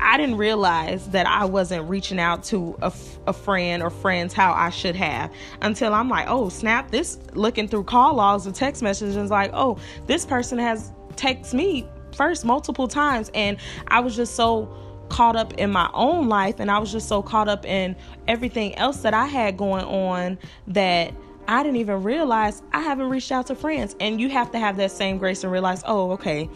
I 0.01 0.17
didn't 0.17 0.37
realize 0.37 1.09
that 1.09 1.27
I 1.27 1.45
wasn't 1.45 1.89
reaching 1.89 2.19
out 2.19 2.43
to 2.45 2.77
a, 2.83 2.93
a 3.27 3.33
friend 3.33 3.83
or 3.83 3.91
friends 3.91 4.33
how 4.33 4.53
I 4.53 4.71
should 4.71 4.97
have 4.97 5.33
until 5.63 5.95
I'm 5.95 6.09
like, 6.09 6.27
oh, 6.29 6.49
snap, 6.49 6.91
this 6.91 7.19
looking 7.35 7.69
through 7.69 7.85
call 7.85 8.15
logs 8.15 8.47
or 8.47 8.53
text 8.53 8.83
messages, 8.83 9.31
like, 9.31 9.51
oh, 9.53 9.79
this 10.07 10.25
person 10.25 10.59
has 10.59 10.93
texted 11.17 11.55
me 11.55 11.87
first 12.15 12.45
multiple 12.45 12.89
times. 12.89 13.31
And 13.35 13.59
I 13.89 14.01
was 14.01 14.17
just 14.17 14.35
so 14.35 14.75
caught 15.11 15.37
up 15.37 15.55
in 15.55 15.71
my 15.71 15.91
own 15.93 16.29
life 16.29 16.61
and 16.61 16.71
I 16.71 16.79
was 16.79 16.93
just 16.93 17.09
so 17.09 17.21
caught 17.23 17.49
up 17.49 17.67
in 17.67 17.97
everything 18.29 18.75
else 18.77 18.99
that 18.99 19.13
I 19.13 19.27
had 19.27 19.57
going 19.57 19.85
on 19.85 20.39
that 20.69 21.13
I 21.49 21.63
didn't 21.63 21.79
even 21.79 22.03
realize 22.03 22.63
I 22.73 22.81
haven't 22.81 23.09
reached 23.09 23.33
out 23.33 23.49
to 23.49 23.55
friends. 23.55 23.97
And 24.01 24.21
you 24.21 24.29
have 24.31 24.51
to 24.53 24.59
have 24.59 24.77
that 24.77 24.93
same 24.93 25.19
grace 25.19 25.43
and 25.43 25.53
realize, 25.53 25.83
oh, 25.85 26.13
okay, 26.13 26.49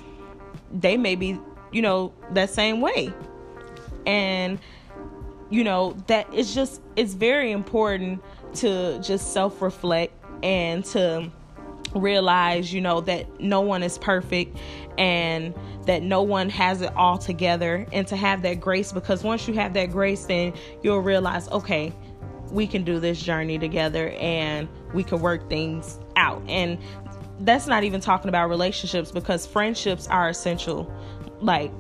they 0.73 0.97
may 0.97 1.17
be, 1.17 1.39
you 1.73 1.83
know, 1.83 2.13
that 2.33 2.51
same 2.51 2.81
way 2.81 3.13
and 4.07 4.59
you 5.51 5.65
know 5.65 5.97
that 6.07 6.27
it's 6.33 6.55
just 6.55 6.81
it's 6.97 7.15
very 7.15 7.53
important 7.53 8.23
to 8.55 8.99
just 9.01 9.33
self-reflect 9.33 10.13
and 10.43 10.85
to 10.85 11.31
realize 11.95 12.73
you 12.73 12.81
know 12.81 13.01
that 13.01 13.41
no 13.41 13.61
one 13.61 13.83
is 13.83 13.99
perfect 13.99 14.57
and 14.99 15.55
that 15.87 16.03
no 16.03 16.23
one 16.23 16.49
has 16.49 16.81
it 16.81 16.93
all 16.97 17.19
together. 17.19 17.87
And 17.93 18.07
to 18.09 18.17
have 18.17 18.43
that 18.43 18.61
grace 18.61 18.93
because 18.93 19.23
once 19.23 19.47
you 19.47 19.55
have 19.55 19.75
that 19.75 19.91
grace 19.91 20.25
then 20.25 20.55
you'll 20.83 21.01
realize 21.01 21.49
okay 21.51 21.93
we 22.51 22.67
can 22.67 22.85
do 22.85 23.01
this 23.01 23.21
journey 23.21 23.59
together 23.59 24.11
and 24.11 24.69
we 24.93 25.03
can 25.03 25.21
work 25.21 25.49
things 25.49 25.99
out. 26.17 26.43
And 26.49 26.79
that's 27.41 27.67
not 27.67 27.83
even 27.83 28.01
talking 28.01 28.29
about 28.29 28.49
relationships 28.49 29.11
because 29.11 29.45
friendships 29.45 30.07
are 30.07 30.29
essential. 30.29 30.93
Like 31.41 31.73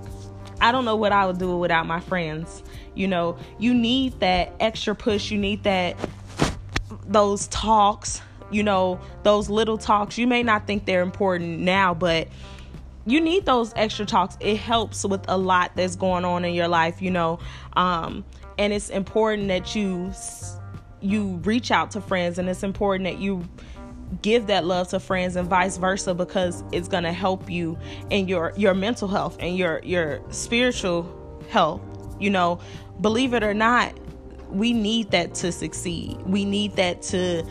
I 0.61 0.73
don't 0.73 0.85
know 0.85 0.97
what 0.97 1.13
I 1.13 1.27
would 1.27 1.39
do 1.39 1.57
without 1.59 1.87
my 1.87 2.01
friends. 2.01 2.63
You 2.95 3.09
know, 3.09 3.37
you 3.59 3.75
need 3.75 4.21
that 4.21 4.53
extra 4.61 4.95
push, 4.95 5.31
you 5.31 5.39
need 5.39 5.65
that 5.65 5.97
those 7.07 7.49
talks, 7.49 8.21
you 8.51 8.63
know, 8.63 9.01
those 9.23 9.51
little 9.51 9.79
talks. 9.79 10.17
You 10.19 10.27
may 10.27 10.43
not 10.43 10.67
think 10.67 10.87
they're 10.87 11.03
important 11.03 11.61
now, 11.61 11.95
but 11.95 12.29
you 13.07 13.21
need 13.21 13.45
those 13.45 13.73
extra 13.77 14.07
talks. 14.07 14.37
It 14.41 14.57
helps 14.57 15.05
with 15.05 15.25
a 15.29 15.37
lot 15.37 15.73
that's 15.75 15.97
going 15.97 16.25
on 16.25 16.45
in 16.45 16.55
your 16.55 16.69
life, 16.69 17.03
you 17.03 17.11
know. 17.11 17.39
Um 17.75 18.25
and 18.59 18.73
it's 18.73 18.89
important 18.91 19.49
that 19.49 19.75
you 19.75 20.13
you 21.01 21.41
reach 21.45 21.71
out 21.71 21.91
to 21.91 22.01
friends 22.01 22.39
and 22.39 22.49
it's 22.49 22.63
important 22.63 23.05
that 23.05 23.19
you 23.19 23.47
give 24.23 24.47
that 24.49 24.65
love 24.65 24.89
to 24.89 25.01
friends 25.01 25.37
and 25.37 25.49
vice 25.49 25.77
versa 25.77 26.15
because 26.15 26.63
it's 26.73 26.89
going 26.89 27.05
to 27.05 27.13
help 27.13 27.51
you 27.51 27.79
in 28.11 28.29
your 28.29 28.53
your 28.57 28.75
mental 28.75 29.09
health 29.09 29.37
and 29.41 29.57
your 29.57 29.81
your 29.83 30.21
spiritual 30.31 31.09
health 31.51 31.81
you 32.21 32.31
know? 32.31 32.61
Believe 33.01 33.35
it 33.35 33.43
or 33.43 33.55
not 33.55 33.93
we 34.51 34.73
need 34.73 35.11
that 35.11 35.35
to 35.35 35.51
succeed. 35.51 36.17
We 36.23 36.45
need 36.45 36.77
that 36.77 37.03
to 37.03 37.45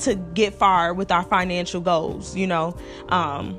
to 0.00 0.14
get 0.14 0.54
far 0.54 0.94
with 0.94 1.10
our 1.10 1.24
financial 1.24 1.80
goals 1.80 2.36
you 2.36 2.46
know? 2.46 2.76
Um 3.08 3.58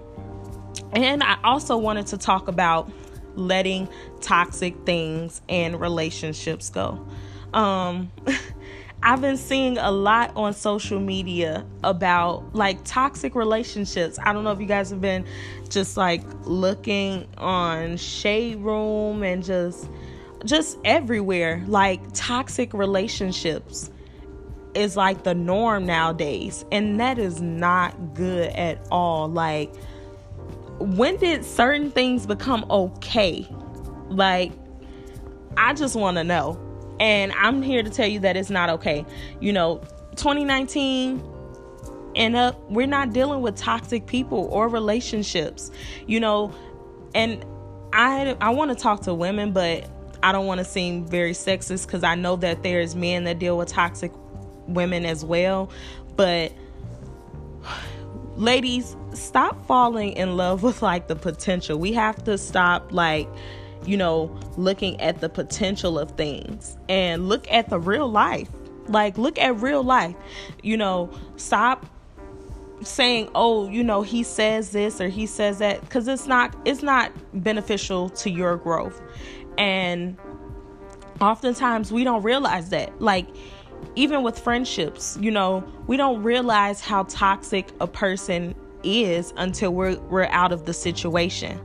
and 0.91 1.21
i 1.23 1.37
also 1.43 1.77
wanted 1.77 2.07
to 2.07 2.17
talk 2.17 2.47
about 2.47 2.91
letting 3.35 3.87
toxic 4.21 4.75
things 4.85 5.41
and 5.49 5.79
relationships 5.79 6.69
go. 6.69 7.05
Um 7.53 8.11
I've 9.01 9.21
been 9.21 9.37
seeing 9.37 9.77
a 9.77 9.91
lot 9.91 10.35
on 10.35 10.53
social 10.53 10.99
media 10.99 11.65
about 11.83 12.53
like 12.53 12.83
toxic 12.83 13.33
relationships. 13.33 14.19
I 14.21 14.33
don't 14.33 14.43
know 14.43 14.51
if 14.51 14.59
you 14.59 14.65
guys 14.65 14.89
have 14.89 14.99
been 14.99 15.25
just 15.69 15.95
like 15.95 16.21
looking 16.43 17.27
on 17.37 17.95
Shade 17.95 18.57
Room 18.57 19.23
and 19.23 19.43
just 19.43 19.89
just 20.43 20.77
everywhere. 20.83 21.63
Like 21.67 22.01
toxic 22.13 22.73
relationships 22.73 23.89
is 24.73 24.97
like 24.97 25.23
the 25.23 25.33
norm 25.33 25.85
nowadays, 25.85 26.65
and 26.71 26.99
that 26.99 27.17
is 27.17 27.41
not 27.41 28.13
good 28.13 28.49
at 28.49 28.85
all. 28.91 29.29
Like 29.29 29.73
when 30.79 31.15
did 31.17 31.45
certain 31.45 31.89
things 31.89 32.25
become 32.25 32.65
okay? 32.69 33.47
Like 34.09 34.51
I 35.55 35.73
just 35.73 35.95
want 35.95 36.17
to 36.17 36.23
know 36.25 36.68
and 36.99 37.31
I'm 37.33 37.61
here 37.61 37.83
to 37.83 37.89
tell 37.89 38.07
you 38.07 38.19
that 38.19 38.35
it's 38.35 38.49
not 38.49 38.69
okay. 38.69 39.05
You 39.39 39.53
know, 39.53 39.81
2019 40.15 41.23
and 42.15 42.35
up, 42.35 42.59
we're 42.69 42.87
not 42.87 43.13
dealing 43.13 43.41
with 43.41 43.55
toxic 43.55 44.05
people 44.05 44.49
or 44.51 44.67
relationships. 44.67 45.71
You 46.07 46.19
know, 46.19 46.53
and 47.15 47.45
I 47.93 48.35
I 48.41 48.49
want 48.49 48.71
to 48.71 48.75
talk 48.75 49.01
to 49.03 49.13
women, 49.13 49.53
but 49.53 49.87
I 50.21 50.31
don't 50.31 50.45
want 50.45 50.59
to 50.59 50.65
seem 50.65 51.05
very 51.05 51.31
sexist 51.31 51.85
because 51.85 52.03
I 52.03 52.15
know 52.15 52.35
that 52.37 52.63
there's 52.63 52.95
men 52.95 53.23
that 53.23 53.39
deal 53.39 53.57
with 53.57 53.69
toxic 53.69 54.11
women 54.67 55.05
as 55.05 55.23
well. 55.23 55.69
But 56.15 56.51
ladies, 58.35 58.95
stop 59.13 59.65
falling 59.65 60.13
in 60.13 60.35
love 60.35 60.63
with 60.63 60.81
like 60.81 61.07
the 61.07 61.15
potential. 61.15 61.79
We 61.79 61.93
have 61.93 62.23
to 62.25 62.37
stop 62.37 62.91
like 62.91 63.29
you 63.85 63.97
know, 63.97 64.35
looking 64.57 64.99
at 65.01 65.21
the 65.21 65.29
potential 65.29 65.97
of 65.97 66.11
things 66.11 66.77
and 66.87 67.29
look 67.29 67.49
at 67.51 67.69
the 67.69 67.79
real 67.79 68.09
life. 68.09 68.49
Like, 68.87 69.17
look 69.17 69.37
at 69.37 69.61
real 69.61 69.83
life. 69.83 70.15
You 70.63 70.77
know, 70.77 71.11
stop 71.35 71.85
saying 72.81 73.29
oh 73.35 73.67
you 73.69 73.83
know 73.83 74.01
he 74.01 74.23
says 74.23 74.71
this 74.71 75.01
or 75.01 75.09
he 75.09 75.25
says 75.25 75.59
that 75.59 75.81
because 75.81 76.07
it's 76.07 76.27
not 76.27 76.55
it's 76.65 76.81
not 76.81 77.11
beneficial 77.33 78.09
to 78.09 78.29
your 78.29 78.55
growth 78.57 79.01
and 79.57 80.17
oftentimes 81.19 81.91
we 81.91 82.03
don't 82.03 82.23
realize 82.23 82.69
that 82.69 83.01
like 83.01 83.27
even 83.95 84.23
with 84.23 84.39
friendships 84.39 85.17
you 85.19 85.31
know 85.31 85.63
we 85.87 85.97
don't 85.97 86.23
realize 86.23 86.79
how 86.79 87.03
toxic 87.03 87.69
a 87.81 87.87
person 87.87 88.55
is 88.83 89.33
until 89.35 89.73
we're 89.73 89.99
we're 90.03 90.27
out 90.27 90.53
of 90.53 90.65
the 90.65 90.73
situation 90.73 91.59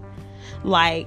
like 0.64 1.06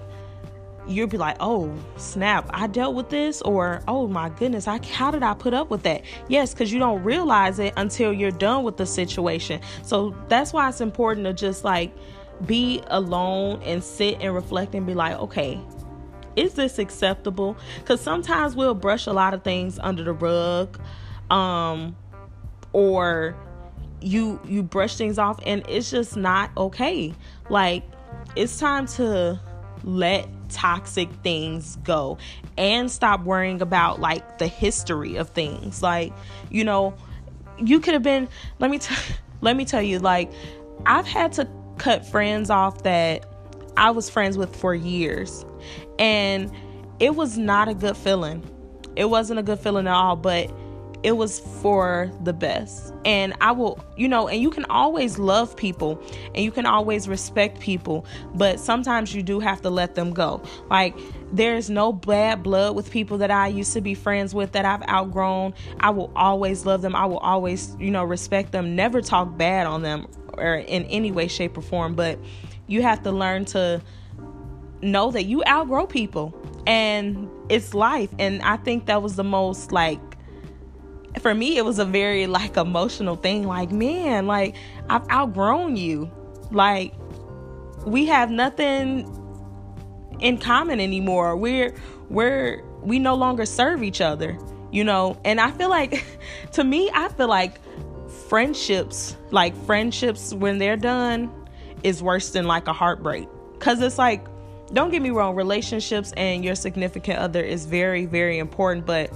you'll 0.87 1.07
be 1.07 1.17
like, 1.17 1.37
oh, 1.39 1.73
snap, 1.97 2.49
I 2.51 2.67
dealt 2.67 2.95
with 2.95 3.09
this, 3.09 3.41
or 3.41 3.81
oh 3.87 4.07
my 4.07 4.29
goodness, 4.29 4.67
I, 4.67 4.79
how 4.85 5.11
did 5.11 5.23
I 5.23 5.33
put 5.33 5.53
up 5.53 5.69
with 5.69 5.83
that? 5.83 6.03
Yes, 6.27 6.53
because 6.53 6.71
you 6.71 6.79
don't 6.79 7.03
realize 7.03 7.59
it 7.59 7.73
until 7.77 8.13
you're 8.13 8.31
done 8.31 8.63
with 8.63 8.77
the 8.77 8.85
situation. 8.85 9.61
So 9.83 10.15
that's 10.27 10.53
why 10.53 10.69
it's 10.69 10.81
important 10.81 11.25
to 11.25 11.33
just 11.33 11.63
like 11.63 11.95
be 12.45 12.81
alone 12.87 13.61
and 13.63 13.83
sit 13.83 14.17
and 14.21 14.33
reflect 14.33 14.75
and 14.75 14.85
be 14.85 14.93
like, 14.93 15.17
okay, 15.17 15.59
is 16.35 16.53
this 16.53 16.79
acceptable? 16.79 17.57
Because 17.79 17.99
sometimes 17.99 18.55
we'll 18.55 18.75
brush 18.75 19.07
a 19.07 19.13
lot 19.13 19.33
of 19.33 19.43
things 19.43 19.79
under 19.79 20.03
the 20.03 20.13
rug, 20.13 20.79
um, 21.31 21.95
or 22.73 23.35
you 23.99 24.39
you 24.45 24.61
brush 24.61 24.95
things 24.95 25.17
off 25.17 25.39
and 25.45 25.63
it's 25.67 25.89
just 25.89 26.15
not 26.15 26.51
okay. 26.55 27.13
Like 27.49 27.83
it's 28.35 28.59
time 28.59 28.85
to 28.87 29.39
let 29.83 30.27
toxic 30.49 31.09
things 31.23 31.77
go 31.83 32.17
and 32.57 32.89
stop 32.89 33.23
worrying 33.23 33.61
about 33.61 33.99
like 33.99 34.37
the 34.37 34.47
history 34.47 35.15
of 35.15 35.29
things. 35.29 35.81
Like 35.81 36.13
you 36.49 36.63
know 36.63 36.95
you 37.59 37.79
could 37.79 37.93
have 37.93 38.03
been 38.03 38.27
let 38.59 38.69
me 38.69 38.79
t- 38.79 38.95
let 39.41 39.55
me 39.55 39.65
tell 39.65 39.81
you 39.81 39.99
like 39.99 40.31
i've 40.85 41.05
had 41.05 41.31
to 41.31 41.47
cut 41.77 42.05
friends 42.05 42.49
off 42.49 42.83
that 42.83 43.25
i 43.77 43.91
was 43.91 44.09
friends 44.09 44.37
with 44.37 44.55
for 44.55 44.73
years. 44.73 45.45
And 45.99 46.51
it 46.99 47.15
was 47.15 47.37
not 47.37 47.67
a 47.67 47.73
good 47.75 47.95
feeling. 47.97 48.43
It 48.95 49.05
wasn't 49.05 49.39
a 49.39 49.43
good 49.43 49.59
feeling 49.59 49.87
at 49.87 49.93
all 49.93 50.15
but 50.15 50.51
it 51.07 51.15
was 51.15 51.39
for 51.39 52.11
the 52.25 52.33
best. 52.33 52.93
And 53.05 53.33
I 53.39 53.53
will, 53.53 53.79
you 53.95 54.09
know, 54.09 54.27
and 54.27 54.41
you 54.41 54.49
can 54.49 54.65
always 54.65 55.17
love 55.17 55.55
people 55.55 56.03
and 56.35 56.43
you 56.43 56.51
can 56.51 56.65
always 56.65 57.07
respect 57.07 57.61
people, 57.61 58.05
but 58.35 58.59
sometimes 58.59 59.15
you 59.15 59.23
do 59.23 59.39
have 59.39 59.61
to 59.61 59.69
let 59.69 59.95
them 59.95 60.11
go. 60.11 60.43
Like, 60.69 60.97
there's 61.31 61.69
no 61.69 61.93
bad 61.93 62.43
blood 62.43 62.75
with 62.75 62.91
people 62.91 63.19
that 63.19 63.31
I 63.31 63.47
used 63.47 63.71
to 63.71 63.79
be 63.79 63.93
friends 63.93 64.35
with 64.35 64.51
that 64.51 64.65
I've 64.65 64.83
outgrown. 64.89 65.53
I 65.79 65.91
will 65.91 66.11
always 66.13 66.65
love 66.65 66.81
them. 66.81 66.93
I 66.93 67.05
will 67.05 67.19
always, 67.19 67.73
you 67.79 67.89
know, 67.89 68.03
respect 68.03 68.51
them, 68.51 68.75
never 68.75 68.99
talk 68.99 69.37
bad 69.37 69.65
on 69.65 69.83
them 69.83 70.07
or 70.33 70.55
in 70.55 70.83
any 70.87 71.13
way, 71.13 71.29
shape, 71.29 71.57
or 71.57 71.61
form. 71.61 71.95
But 71.95 72.19
you 72.67 72.81
have 72.81 73.01
to 73.03 73.13
learn 73.13 73.45
to 73.45 73.81
know 74.81 75.11
that 75.11 75.23
you 75.23 75.41
outgrow 75.47 75.87
people 75.87 76.37
and 76.67 77.29
it's 77.47 77.73
life. 77.73 78.09
And 78.19 78.41
I 78.41 78.57
think 78.57 78.87
that 78.87 79.01
was 79.01 79.15
the 79.15 79.23
most 79.23 79.71
like 79.71 80.01
for 81.21 81.33
me 81.33 81.57
it 81.57 81.65
was 81.65 81.79
a 81.79 81.85
very 81.85 82.27
like 82.27 82.57
emotional 82.57 83.15
thing. 83.15 83.43
Like 83.43 83.71
man 83.71 84.27
like 84.27 84.55
i've 84.89 85.09
outgrown 85.09 85.75
you. 85.75 86.11
Like 86.51 86.93
we 87.85 88.05
have 88.07 88.29
nothing 88.29 89.13
in 90.19 90.37
common 90.37 90.79
anymore. 90.79 91.35
We're 91.37 91.75
we're 92.09 92.63
we 92.81 92.99
no 92.99 93.15
longer 93.15 93.45
serve 93.45 93.83
each 93.83 94.01
other 94.01 94.37
you 94.71 94.83
know? 94.83 95.17
And 95.23 95.39
i 95.39 95.51
feel 95.51 95.69
like 95.69 96.03
to 96.53 96.63
me 96.63 96.89
i 96.93 97.09
feel 97.09 97.27
like 97.27 97.59
friendships 98.27 99.15
like 99.31 99.55
friendships 99.65 100.33
when 100.33 100.57
they're 100.57 100.77
done 100.77 101.31
is 101.83 102.01
worse 102.01 102.31
than 102.31 102.45
like 102.45 102.67
a 102.67 102.73
heartbreak. 102.73 103.27
Because 103.53 103.81
it's 103.81 103.97
like 103.97 104.25
don't 104.73 104.91
get 104.91 105.01
me 105.01 105.11
wrong 105.11 105.35
relationships 105.35 106.13
and 106.17 106.43
your 106.43 106.55
significant 106.55 107.19
other 107.19 107.41
is 107.41 107.65
very 107.65 108.05
very 108.05 108.37
important 108.37 108.85
but 108.85 109.09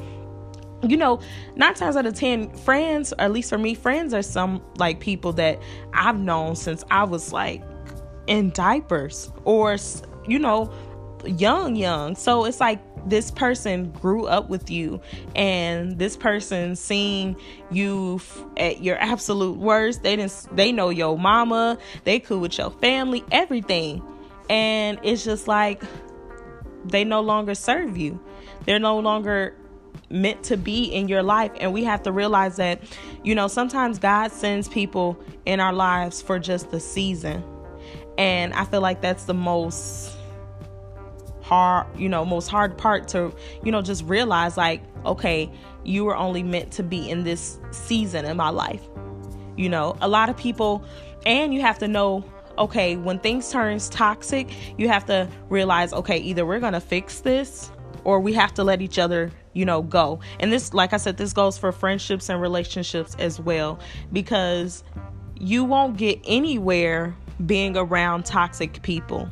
you 0.83 0.97
know, 0.97 1.19
nine 1.55 1.73
times 1.73 1.95
out 1.95 2.05
of 2.05 2.15
ten, 2.15 2.53
friends, 2.57 3.13
or 3.13 3.21
at 3.21 3.31
least 3.31 3.49
for 3.49 3.57
me, 3.57 3.73
friends 3.73 4.13
are 4.13 4.23
some 4.23 4.61
like 4.77 4.99
people 4.99 5.33
that 5.33 5.61
I've 5.93 6.19
known 6.19 6.55
since 6.55 6.83
I 6.89 7.03
was 7.03 7.31
like 7.31 7.63
in 8.27 8.49
diapers 8.51 9.31
or, 9.43 9.77
you 10.27 10.39
know, 10.39 10.73
young, 11.25 11.75
young. 11.75 12.15
So 12.15 12.45
it's 12.45 12.59
like 12.59 12.79
this 13.07 13.31
person 13.31 13.91
grew 13.91 14.27
up 14.27 14.49
with 14.49 14.69
you, 14.69 15.01
and 15.35 15.97
this 15.97 16.15
person 16.15 16.75
seeing 16.75 17.35
you 17.71 18.15
f- 18.15 18.43
at 18.57 18.83
your 18.83 18.97
absolute 18.97 19.57
worst. 19.57 20.03
They 20.03 20.15
didn't, 20.15 20.47
they 20.51 20.71
know 20.71 20.89
your 20.89 21.17
mama, 21.17 21.77
they 22.03 22.19
cool 22.19 22.39
with 22.39 22.57
your 22.57 22.71
family, 22.71 23.23
everything. 23.31 24.03
And 24.49 24.99
it's 25.03 25.23
just 25.23 25.47
like 25.47 25.81
they 26.85 27.03
no 27.03 27.21
longer 27.21 27.55
serve 27.55 27.97
you. 27.97 28.19
They're 28.65 28.79
no 28.79 28.99
longer 28.99 29.55
meant 30.11 30.43
to 30.43 30.57
be 30.57 30.85
in 30.85 31.07
your 31.07 31.23
life. 31.23 31.51
And 31.59 31.73
we 31.73 31.83
have 31.83 32.03
to 32.03 32.11
realize 32.11 32.57
that 32.57 32.81
you 33.23 33.35
know 33.35 33.47
sometimes 33.47 33.99
God 33.99 34.31
sends 34.31 34.67
people 34.67 35.21
in 35.45 35.59
our 35.59 35.73
lives 35.73 36.21
for 36.21 36.39
just 36.39 36.71
the 36.71 36.79
season. 36.79 37.43
And 38.17 38.53
I 38.53 38.65
feel 38.65 38.81
like 38.81 39.01
that's 39.01 39.25
the 39.25 39.33
most 39.33 40.17
hard 41.41 41.87
you 41.99 42.07
know 42.07 42.23
most 42.23 42.47
hard 42.47 42.77
part 42.77 43.07
to 43.09 43.33
you 43.63 43.71
know 43.71 43.81
just 43.81 44.05
realize 44.05 44.55
like 44.55 44.81
okay 45.05 45.51
you 45.83 46.05
were 46.05 46.15
only 46.15 46.43
meant 46.43 46.71
to 46.71 46.83
be 46.83 47.09
in 47.09 47.23
this 47.23 47.59
season 47.71 48.25
in 48.25 48.37
my 48.37 48.49
life. 48.49 48.83
You 49.57 49.69
know 49.69 49.97
a 50.01 50.07
lot 50.07 50.29
of 50.29 50.37
people 50.37 50.83
and 51.25 51.53
you 51.53 51.61
have 51.61 51.79
to 51.79 51.87
know 51.87 52.23
okay 52.57 52.95
when 52.95 53.19
things 53.19 53.49
turns 53.51 53.89
toxic 53.89 54.49
you 54.77 54.87
have 54.87 55.05
to 55.05 55.27
realize 55.49 55.93
okay 55.93 56.17
either 56.17 56.45
we're 56.45 56.59
gonna 56.59 56.81
fix 56.81 57.21
this 57.21 57.71
or 58.03 58.19
we 58.19 58.33
have 58.33 58.53
to 58.55 58.63
let 58.63 58.81
each 58.81 58.99
other 58.99 59.31
you 59.53 59.65
know 59.65 59.81
go. 59.81 60.19
And 60.39 60.51
this 60.51 60.73
like 60.73 60.93
i 60.93 60.97
said 60.97 61.17
this 61.17 61.33
goes 61.33 61.57
for 61.57 61.71
friendships 61.71 62.29
and 62.29 62.41
relationships 62.41 63.15
as 63.19 63.39
well 63.39 63.79
because 64.11 64.83
you 65.39 65.63
won't 65.63 65.97
get 65.97 66.19
anywhere 66.25 67.15
being 67.45 67.75
around 67.75 68.25
toxic 68.25 68.81
people. 68.81 69.29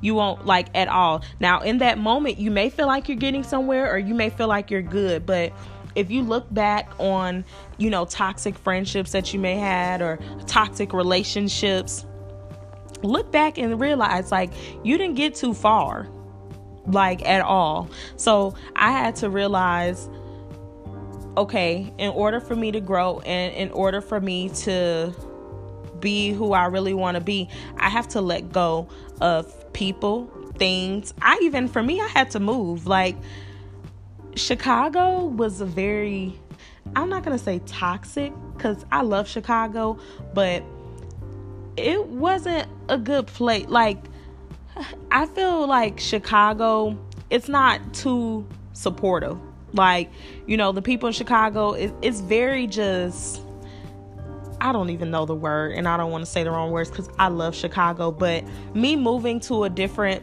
You 0.00 0.14
won't 0.14 0.44
like 0.44 0.68
at 0.74 0.88
all. 0.88 1.22
Now 1.40 1.60
in 1.60 1.78
that 1.78 1.98
moment 1.98 2.38
you 2.38 2.50
may 2.50 2.70
feel 2.70 2.86
like 2.86 3.08
you're 3.08 3.16
getting 3.16 3.42
somewhere 3.42 3.92
or 3.92 3.98
you 3.98 4.14
may 4.14 4.30
feel 4.30 4.48
like 4.48 4.70
you're 4.70 4.82
good 4.82 5.26
but 5.26 5.52
if 5.94 6.10
you 6.10 6.22
look 6.22 6.52
back 6.52 6.90
on 6.98 7.44
you 7.78 7.90
know 7.90 8.04
toxic 8.04 8.56
friendships 8.58 9.12
that 9.12 9.32
you 9.32 9.38
may 9.38 9.56
had 9.56 10.02
or 10.02 10.18
toxic 10.46 10.92
relationships 10.92 12.04
look 13.02 13.30
back 13.30 13.58
and 13.58 13.80
realize 13.80 14.32
like 14.32 14.52
you 14.82 14.98
didn't 14.98 15.14
get 15.14 15.34
too 15.34 15.54
far 15.54 16.08
like 16.86 17.26
at 17.26 17.42
all. 17.42 17.90
So 18.16 18.54
I 18.76 18.92
had 18.92 19.16
to 19.16 19.30
realize 19.30 20.08
okay, 21.36 21.92
in 21.98 22.10
order 22.10 22.40
for 22.40 22.54
me 22.54 22.70
to 22.72 22.80
grow 22.80 23.18
and 23.20 23.52
in 23.54 23.70
order 23.72 24.00
for 24.00 24.20
me 24.20 24.48
to 24.50 25.12
be 26.00 26.32
who 26.32 26.52
I 26.52 26.66
really 26.66 26.94
want 26.94 27.16
to 27.16 27.20
be, 27.20 27.48
I 27.76 27.88
have 27.88 28.08
to 28.08 28.20
let 28.20 28.52
go 28.52 28.88
of 29.20 29.72
people, 29.72 30.30
things. 30.58 31.12
I 31.20 31.38
even, 31.42 31.68
for 31.68 31.82
me, 31.82 32.00
I 32.00 32.06
had 32.06 32.30
to 32.32 32.40
move. 32.40 32.86
Like, 32.86 33.16
Chicago 34.36 35.24
was 35.24 35.60
a 35.60 35.66
very, 35.66 36.38
I'm 36.94 37.08
not 37.08 37.24
going 37.24 37.36
to 37.36 37.42
say 37.42 37.60
toxic 37.66 38.32
because 38.56 38.84
I 38.92 39.02
love 39.02 39.28
Chicago, 39.28 39.98
but 40.34 40.62
it 41.76 42.06
wasn't 42.06 42.68
a 42.88 42.98
good 42.98 43.26
place. 43.26 43.66
Like, 43.66 43.98
I 45.10 45.26
feel 45.26 45.66
like 45.66 46.00
Chicago, 46.00 46.98
it's 47.30 47.48
not 47.48 47.94
too 47.94 48.46
supportive. 48.72 49.38
Like, 49.72 50.10
you 50.46 50.56
know, 50.56 50.72
the 50.72 50.82
people 50.82 51.08
in 51.08 51.12
Chicago, 51.12 51.72
it, 51.72 51.92
it's 52.02 52.20
very 52.20 52.66
just, 52.66 53.40
I 54.60 54.72
don't 54.72 54.90
even 54.90 55.10
know 55.10 55.26
the 55.26 55.34
word, 55.34 55.72
and 55.72 55.88
I 55.88 55.96
don't 55.96 56.10
want 56.10 56.24
to 56.24 56.30
say 56.30 56.44
the 56.44 56.50
wrong 56.50 56.70
words 56.70 56.90
because 56.90 57.08
I 57.18 57.28
love 57.28 57.54
Chicago. 57.54 58.10
But 58.10 58.44
me 58.74 58.96
moving 58.96 59.40
to 59.40 59.64
a 59.64 59.70
different 59.70 60.22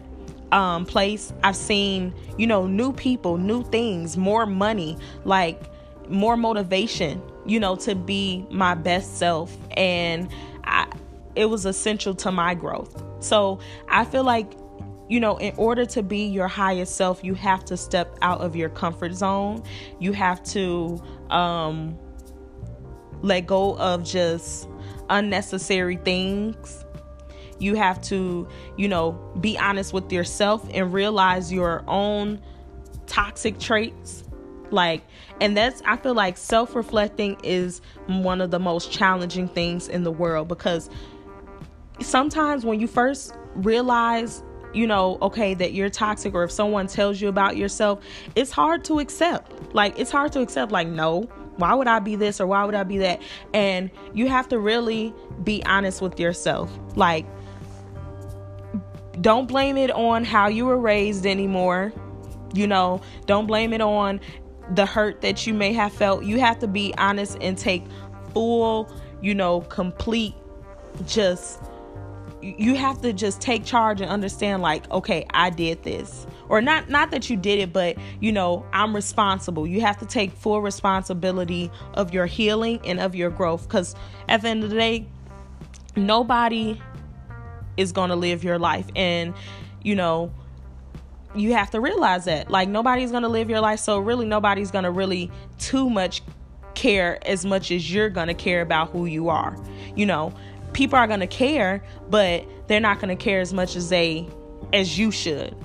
um, 0.51 0.85
place, 0.85 1.33
I've 1.43 1.55
seen, 1.55 2.13
you 2.37 2.47
know, 2.47 2.67
new 2.67 2.93
people, 2.93 3.37
new 3.37 3.63
things, 3.63 4.17
more 4.17 4.45
money, 4.45 4.97
like 5.25 5.61
more 6.09 6.35
motivation, 6.35 7.21
you 7.45 7.59
know, 7.59 7.75
to 7.77 7.95
be 7.95 8.45
my 8.49 8.75
best 8.75 9.17
self. 9.17 9.55
And 9.71 10.29
I, 10.63 10.91
it 11.35 11.45
was 11.45 11.65
essential 11.65 12.15
to 12.15 12.31
my 12.31 12.53
growth. 12.53 13.01
So 13.21 13.59
I 13.87 14.03
feel 14.03 14.23
like, 14.23 14.53
you 15.07 15.19
know, 15.19 15.37
in 15.37 15.53
order 15.57 15.85
to 15.87 16.03
be 16.03 16.25
your 16.25 16.47
highest 16.47 16.95
self, 16.95 17.23
you 17.23 17.33
have 17.35 17.63
to 17.65 17.77
step 17.77 18.17
out 18.21 18.41
of 18.41 18.55
your 18.55 18.69
comfort 18.69 19.13
zone. 19.13 19.63
You 19.99 20.11
have 20.13 20.43
to 20.45 21.01
um, 21.29 21.97
let 23.21 23.45
go 23.47 23.77
of 23.77 24.03
just 24.03 24.67
unnecessary 25.09 25.97
things. 25.97 26.83
You 27.59 27.75
have 27.75 28.01
to, 28.03 28.47
you 28.77 28.87
know, 28.87 29.11
be 29.39 29.57
honest 29.57 29.93
with 29.93 30.11
yourself 30.11 30.67
and 30.73 30.91
realize 30.91 31.53
your 31.53 31.83
own 31.87 32.41
toxic 33.05 33.59
traits 33.59 34.23
like 34.71 35.03
and 35.41 35.55
that's 35.55 35.81
i 35.85 35.97
feel 35.97 36.13
like 36.13 36.37
self-reflecting 36.37 37.37
is 37.43 37.81
one 38.07 38.41
of 38.41 38.51
the 38.51 38.59
most 38.59 38.91
challenging 38.91 39.47
things 39.47 39.87
in 39.87 40.03
the 40.03 40.11
world 40.11 40.47
because 40.47 40.89
sometimes 42.01 42.65
when 42.65 42.79
you 42.79 42.87
first 42.87 43.33
realize 43.55 44.43
you 44.73 44.87
know, 44.87 45.17
okay, 45.21 45.53
that 45.53 45.73
you're 45.73 45.89
toxic, 45.89 46.33
or 46.33 46.43
if 46.43 46.51
someone 46.51 46.87
tells 46.87 47.19
you 47.19 47.27
about 47.27 47.57
yourself, 47.57 48.03
it's 48.35 48.51
hard 48.51 48.83
to 48.85 48.99
accept. 48.99 49.51
Like, 49.73 49.99
it's 49.99 50.11
hard 50.11 50.31
to 50.33 50.41
accept, 50.41 50.71
like, 50.71 50.87
no, 50.87 51.23
why 51.57 51.73
would 51.73 51.87
I 51.87 51.99
be 51.99 52.15
this 52.15 52.39
or 52.39 52.47
why 52.47 52.63
would 52.65 52.75
I 52.75 52.83
be 52.83 52.99
that? 52.99 53.21
And 53.53 53.91
you 54.13 54.27
have 54.29 54.47
to 54.49 54.59
really 54.59 55.13
be 55.43 55.63
honest 55.65 56.01
with 56.01 56.19
yourself. 56.19 56.71
Like, 56.95 57.25
don't 59.19 59.47
blame 59.47 59.77
it 59.77 59.91
on 59.91 60.23
how 60.23 60.47
you 60.47 60.65
were 60.65 60.79
raised 60.79 61.25
anymore. 61.25 61.93
You 62.53 62.67
know, 62.67 63.01
don't 63.25 63.47
blame 63.47 63.73
it 63.73 63.81
on 63.81 64.19
the 64.73 64.85
hurt 64.85 65.21
that 65.21 65.45
you 65.45 65.53
may 65.53 65.73
have 65.73 65.93
felt. 65.93 66.23
You 66.23 66.39
have 66.39 66.59
to 66.59 66.67
be 66.67 66.93
honest 66.97 67.37
and 67.41 67.57
take 67.57 67.83
full, 68.33 68.91
you 69.21 69.35
know, 69.35 69.61
complete, 69.61 70.33
just 71.05 71.61
you 72.41 72.75
have 72.75 73.01
to 73.01 73.13
just 73.13 73.41
take 73.41 73.63
charge 73.63 74.01
and 74.01 74.09
understand 74.09 74.61
like 74.61 74.89
okay 74.91 75.25
i 75.31 75.49
did 75.49 75.83
this. 75.83 76.25
Or 76.49 76.61
not 76.61 76.89
not 76.89 77.11
that 77.11 77.29
you 77.29 77.37
did 77.37 77.59
it 77.59 77.71
but 77.71 77.97
you 78.19 78.31
know 78.31 78.65
i'm 78.73 78.95
responsible. 78.95 79.65
You 79.65 79.81
have 79.81 79.97
to 79.99 80.05
take 80.05 80.31
full 80.31 80.61
responsibility 80.61 81.71
of 81.93 82.13
your 82.13 82.25
healing 82.25 82.79
and 82.83 82.99
of 82.99 83.15
your 83.15 83.29
growth. 83.29 83.67
Because 83.67 83.95
at 84.27 84.41
the 84.41 84.49
end 84.49 84.63
of 84.63 84.69
the 84.69 84.75
day 84.75 85.07
nobody 85.95 86.81
is 87.77 87.91
going 87.91 88.09
to 88.09 88.15
live 88.15 88.43
your 88.43 88.59
life. 88.59 88.87
And 88.95 89.33
you 89.81 89.95
know 89.95 90.33
you 91.33 91.53
have 91.53 91.71
to 91.71 91.79
realize 91.79 92.25
that. 92.25 92.51
Like 92.51 92.67
nobody's 92.67 93.11
going 93.11 93.23
to 93.23 93.29
live 93.29 93.49
your 93.49 93.61
life. 93.61 93.79
So 93.79 93.99
really 93.99 94.25
nobody's 94.25 94.71
going 94.71 94.83
to 94.83 94.91
really 94.91 95.31
too 95.59 95.89
much 95.89 96.21
care 96.73 97.19
as 97.27 97.45
much 97.45 97.71
as 97.71 97.93
you're 97.93 98.09
going 98.09 98.27
to 98.27 98.33
care 98.33 98.61
about 98.61 98.89
who 98.89 99.05
you 99.05 99.29
are 99.29 99.57
you 99.95 100.05
know 100.05 100.33
people 100.73 100.97
are 100.97 101.07
going 101.07 101.19
to 101.19 101.27
care, 101.27 101.83
but 102.09 102.45
they're 102.67 102.79
not 102.79 102.99
going 102.99 103.15
to 103.15 103.21
care 103.21 103.41
as 103.41 103.53
much 103.53 103.75
as 103.75 103.89
they 103.89 104.27
as 104.73 104.97
you 104.97 105.11
should. 105.11 105.55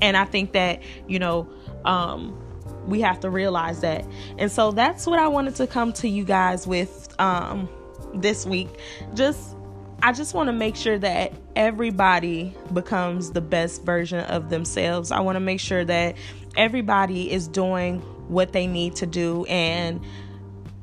And 0.00 0.16
I 0.16 0.24
think 0.24 0.52
that, 0.52 0.82
you 1.06 1.18
know, 1.18 1.48
um 1.84 2.38
we 2.86 3.00
have 3.00 3.20
to 3.20 3.30
realize 3.30 3.80
that. 3.80 4.04
And 4.38 4.50
so 4.50 4.72
that's 4.72 5.06
what 5.06 5.18
I 5.18 5.28
wanted 5.28 5.54
to 5.56 5.66
come 5.66 5.92
to 5.94 6.08
you 6.08 6.24
guys 6.24 6.66
with 6.66 7.14
um, 7.20 7.68
this 8.14 8.44
week. 8.44 8.68
Just 9.14 9.56
I 10.02 10.12
just 10.12 10.34
want 10.34 10.48
to 10.48 10.52
make 10.52 10.74
sure 10.74 10.98
that 10.98 11.32
everybody 11.54 12.54
becomes 12.72 13.30
the 13.30 13.40
best 13.40 13.84
version 13.84 14.20
of 14.20 14.50
themselves. 14.50 15.12
I 15.12 15.20
want 15.20 15.36
to 15.36 15.40
make 15.40 15.60
sure 15.60 15.84
that 15.84 16.16
everybody 16.56 17.30
is 17.30 17.46
doing 17.46 18.00
what 18.28 18.52
they 18.52 18.66
need 18.66 18.96
to 18.96 19.06
do 19.06 19.44
and 19.46 20.00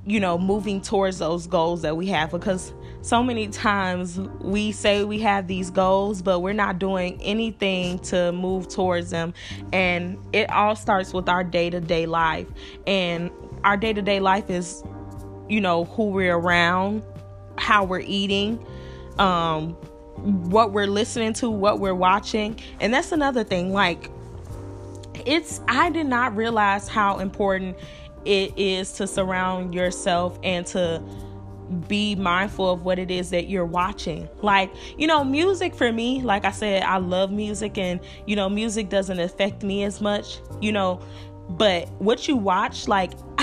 you 0.06 0.19
know 0.19 0.38
moving 0.38 0.82
towards 0.82 1.19
those 1.19 1.48
goals 1.48 1.82
that 1.82 1.95
we 1.95 2.08
have 2.08 2.32
because 2.32 2.74
so 3.02 3.24
many 3.24 3.48
times 3.48 4.20
we 4.42 4.72
say 4.72 5.04
we 5.04 5.20
have 5.20 5.48
these 5.48 5.72
goals 5.72 6.22
but 6.22 6.40
we're 6.42 6.54
not 6.54 6.80
doing 6.80 7.20
anything 7.22 8.00
to 8.00 8.32
move 8.32 8.68
towards 8.68 9.10
them. 9.10 9.34
And 9.72 10.18
it 10.34 10.50
all 10.52 10.76
starts 10.76 11.14
with 11.14 11.30
our 11.30 11.44
day-to-day 11.44 12.06
life. 12.06 12.48
And 12.86 13.32
our 13.64 13.78
day-to-day 13.78 14.20
life 14.20 14.50
is 14.50 14.84
you 15.48 15.62
know 15.62 15.86
who 15.86 16.10
we're 16.10 16.36
around 16.36 17.04
how 17.58 17.84
we're 17.84 18.00
eating 18.00 18.64
um 19.18 19.74
what 20.22 20.72
we're 20.72 20.88
listening 20.88 21.34
to 21.34 21.50
what 21.50 21.80
we're 21.80 21.96
watching. 21.96 22.60
And 22.80 22.94
that's 22.94 23.12
another 23.12 23.44
thing 23.44 23.74
like 23.74 24.12
it's 25.26 25.62
I 25.68 25.90
did 25.90 26.08
not 26.08 26.36
realize 26.36 26.88
how 26.88 27.20
important 27.20 27.78
it 28.26 28.58
is 28.58 28.92
to 28.94 29.08
surround 29.08 29.74
yourself 29.74 30.38
and 30.44 30.66
to 30.68 31.02
be 31.88 32.16
mindful 32.16 32.72
of 32.72 32.84
what 32.84 33.00
it 33.00 33.12
is 33.12 33.30
that 33.30 33.50
you're 33.50 33.66
watching. 33.66 34.28
Like, 34.42 34.72
you 34.98 35.08
know, 35.08 35.24
music 35.24 35.76
for 35.76 35.92
me, 35.92 36.22
like 36.22 36.46
I 36.46 36.52
said, 36.52 36.84
I 36.84 36.98
love 36.98 37.32
music 37.32 37.78
and, 37.78 38.00
you 38.26 38.36
know, 38.36 38.50
music 38.50 38.90
doesn't 38.90 39.20
affect 39.20 39.64
me 39.64 39.84
as 39.84 40.02
much, 40.02 40.40
you 40.62 40.72
know, 40.72 41.02
but 41.50 41.90
what 42.00 42.28
you 42.28 42.36
watch, 42.36 42.88
like, 42.88 43.12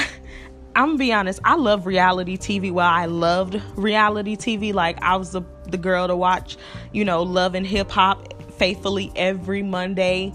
I'm 0.75 0.89
gonna 0.89 0.99
be 0.99 1.13
honest, 1.13 1.41
I 1.45 1.57
love 1.57 1.87
reality 1.87 2.37
TV. 2.37 2.71
Well, 2.73 2.87
I 2.87 3.07
loved 3.07 3.61
reality 3.77 4.37
TV. 4.37 4.75
Like, 4.75 5.03
I 5.03 5.17
was 5.17 5.33
the, 5.33 5.43
the 5.69 5.79
girl 5.79 6.07
to 6.07 6.17
watch, 6.17 6.57
you 6.93 7.05
know, 7.05 7.23
love 7.23 7.55
and 7.55 7.67
hip 7.67 7.91
hop 7.91 8.43
faithfully 8.53 9.13
every 9.17 9.63
Monday 9.63 10.33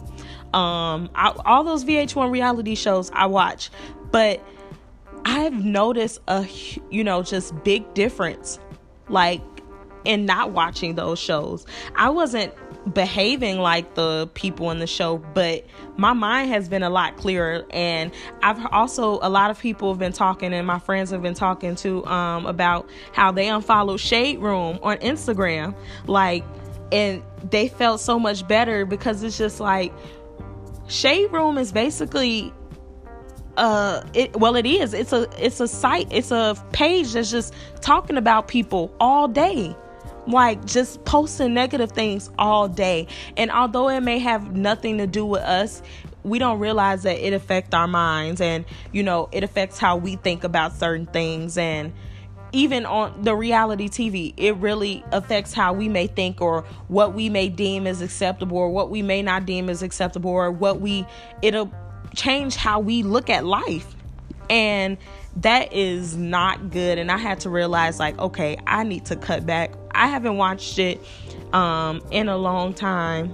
um 0.53 1.09
I, 1.15 1.33
all 1.45 1.63
those 1.63 1.85
VH1 1.85 2.29
reality 2.29 2.75
shows 2.75 3.09
I 3.13 3.27
watch 3.27 3.69
but 4.11 4.45
I've 5.25 5.63
noticed 5.63 6.19
a 6.27 6.47
you 6.89 7.03
know 7.03 7.23
just 7.23 7.63
big 7.63 7.93
difference 7.93 8.59
like 9.09 9.41
in 10.03 10.25
not 10.25 10.51
watching 10.51 10.95
those 10.95 11.19
shows. 11.19 11.65
I 11.95 12.09
wasn't 12.09 12.53
behaving 12.91 13.59
like 13.59 13.93
the 13.93 14.27
people 14.33 14.71
in 14.71 14.79
the 14.79 14.87
show 14.87 15.19
but 15.19 15.63
my 15.97 16.13
mind 16.13 16.49
has 16.49 16.67
been 16.67 16.81
a 16.83 16.89
lot 16.89 17.17
clearer. 17.17 17.65
And 17.69 18.11
I've 18.41 18.65
also 18.71 19.19
a 19.21 19.29
lot 19.29 19.51
of 19.51 19.59
people 19.59 19.91
have 19.91 19.99
been 19.99 20.13
talking 20.13 20.53
and 20.53 20.65
my 20.65 20.79
friends 20.79 21.11
have 21.11 21.21
been 21.21 21.35
talking 21.35 21.75
to 21.77 22.05
um 22.07 22.45
about 22.45 22.89
how 23.13 23.31
they 23.31 23.47
unfollowed 23.47 23.99
Shade 23.99 24.39
Room 24.39 24.79
on 24.81 24.97
Instagram. 24.97 25.75
Like 26.07 26.43
and 26.91 27.23
they 27.49 27.67
felt 27.67 28.01
so 28.01 28.19
much 28.19 28.47
better 28.47 28.85
because 28.85 29.23
it's 29.23 29.37
just 29.37 29.59
like 29.59 29.93
Shade 30.87 31.31
Room 31.31 31.57
is 31.57 31.71
basically 31.71 32.53
uh 33.57 34.03
it 34.13 34.35
well 34.35 34.55
it 34.55 34.65
is. 34.65 34.93
It's 34.93 35.13
a 35.13 35.27
it's 35.37 35.59
a 35.59 35.67
site 35.67 36.07
it's 36.11 36.31
a 36.31 36.55
page 36.71 37.13
that's 37.13 37.31
just 37.31 37.53
talking 37.81 38.17
about 38.17 38.47
people 38.47 38.93
all 38.99 39.27
day. 39.27 39.75
Like 40.27 40.65
just 40.65 41.03
posting 41.03 41.53
negative 41.53 41.91
things 41.91 42.29
all 42.37 42.67
day. 42.67 43.07
And 43.37 43.51
although 43.51 43.89
it 43.89 44.01
may 44.01 44.19
have 44.19 44.55
nothing 44.55 44.97
to 44.99 45.07
do 45.07 45.25
with 45.25 45.41
us 45.41 45.81
we 46.23 46.37
don't 46.37 46.59
realize 46.59 47.01
that 47.03 47.17
it 47.25 47.33
affects 47.33 47.73
our 47.73 47.87
minds 47.87 48.41
and 48.41 48.63
you 48.91 49.01
know 49.01 49.27
it 49.31 49.43
affects 49.43 49.79
how 49.79 49.97
we 49.97 50.15
think 50.17 50.43
about 50.43 50.73
certain 50.73 51.07
things. 51.07 51.57
And 51.57 51.93
even 52.53 52.85
on 52.85 53.21
the 53.23 53.35
reality 53.35 53.87
TV, 53.87 54.33
it 54.37 54.55
really 54.57 55.03
affects 55.11 55.53
how 55.53 55.73
we 55.73 55.87
may 55.87 56.07
think 56.07 56.41
or 56.41 56.63
what 56.87 57.13
we 57.13 57.29
may 57.29 57.49
deem 57.49 57.87
as 57.87 58.01
acceptable 58.01 58.57
or 58.57 58.69
what 58.69 58.89
we 58.89 59.01
may 59.01 59.21
not 59.21 59.45
deem 59.45 59.69
as 59.69 59.81
acceptable 59.81 60.31
or 60.31 60.51
what 60.51 60.81
we, 60.81 61.05
it'll 61.41 61.71
change 62.15 62.55
how 62.55 62.79
we 62.79 63.03
look 63.03 63.29
at 63.29 63.45
life. 63.45 63.95
And 64.49 64.97
that 65.37 65.73
is 65.73 66.17
not 66.17 66.71
good. 66.71 66.97
And 66.97 67.11
I 67.11 67.17
had 67.17 67.39
to 67.41 67.49
realize, 67.49 67.99
like, 67.99 68.19
okay, 68.19 68.57
I 68.67 68.83
need 68.83 69.05
to 69.05 69.15
cut 69.15 69.45
back. 69.45 69.73
I 69.91 70.07
haven't 70.07 70.37
watched 70.37 70.77
it 70.77 70.99
um, 71.53 72.01
in 72.11 72.27
a 72.27 72.37
long 72.37 72.73
time. 72.73 73.33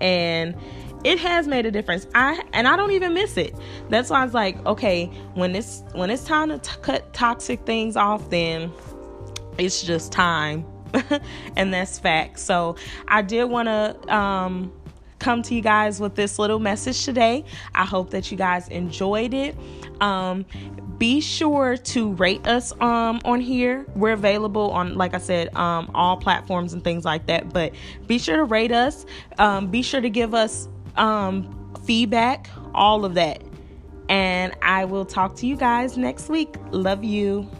And 0.00 0.56
it 1.04 1.20
has 1.20 1.46
made 1.46 1.66
a 1.66 1.70
difference. 1.70 2.06
I 2.14 2.42
and 2.52 2.66
I 2.66 2.76
don't 2.76 2.90
even 2.90 3.14
miss 3.14 3.36
it. 3.36 3.54
That's 3.90 4.10
why 4.10 4.22
I 4.22 4.24
was 4.24 4.34
like, 4.34 4.64
okay, 4.66 5.06
when 5.34 5.54
it's 5.54 5.84
when 5.92 6.10
it's 6.10 6.24
time 6.24 6.48
to 6.48 6.58
t- 6.58 6.80
cut 6.82 7.12
toxic 7.12 7.64
things 7.64 7.96
off, 7.96 8.28
then 8.28 8.72
it's 9.56 9.82
just 9.82 10.10
time, 10.10 10.66
and 11.56 11.72
that's 11.72 11.98
fact. 12.00 12.40
So 12.40 12.74
I 13.06 13.22
did 13.22 13.44
want 13.44 13.68
to 13.68 14.14
um, 14.14 14.72
come 15.26 15.42
to 15.42 15.56
you 15.56 15.60
guys 15.60 15.98
with 15.98 16.14
this 16.14 16.38
little 16.38 16.60
message 16.60 17.04
today. 17.04 17.44
I 17.74 17.84
hope 17.84 18.10
that 18.10 18.30
you 18.30 18.38
guys 18.38 18.68
enjoyed 18.68 19.34
it. 19.34 19.56
Um, 20.00 20.46
be 20.98 21.20
sure 21.20 21.76
to 21.76 22.12
rate 22.12 22.46
us 22.46 22.72
um, 22.80 23.20
on 23.24 23.40
here. 23.40 23.84
We're 23.96 24.12
available 24.12 24.70
on, 24.70 24.94
like 24.94 25.14
I 25.14 25.18
said, 25.18 25.52
um, 25.56 25.90
all 25.96 26.16
platforms 26.16 26.74
and 26.74 26.84
things 26.84 27.04
like 27.04 27.26
that. 27.26 27.52
But 27.52 27.74
be 28.06 28.20
sure 28.20 28.36
to 28.36 28.44
rate 28.44 28.70
us. 28.70 29.04
Um, 29.38 29.66
be 29.66 29.82
sure 29.82 30.00
to 30.00 30.08
give 30.08 30.32
us 30.32 30.68
um, 30.94 31.74
feedback, 31.84 32.48
all 32.72 33.04
of 33.04 33.14
that. 33.14 33.42
And 34.08 34.54
I 34.62 34.84
will 34.84 35.04
talk 35.04 35.34
to 35.38 35.46
you 35.48 35.56
guys 35.56 35.98
next 35.98 36.28
week. 36.28 36.54
Love 36.70 37.02
you. 37.02 37.50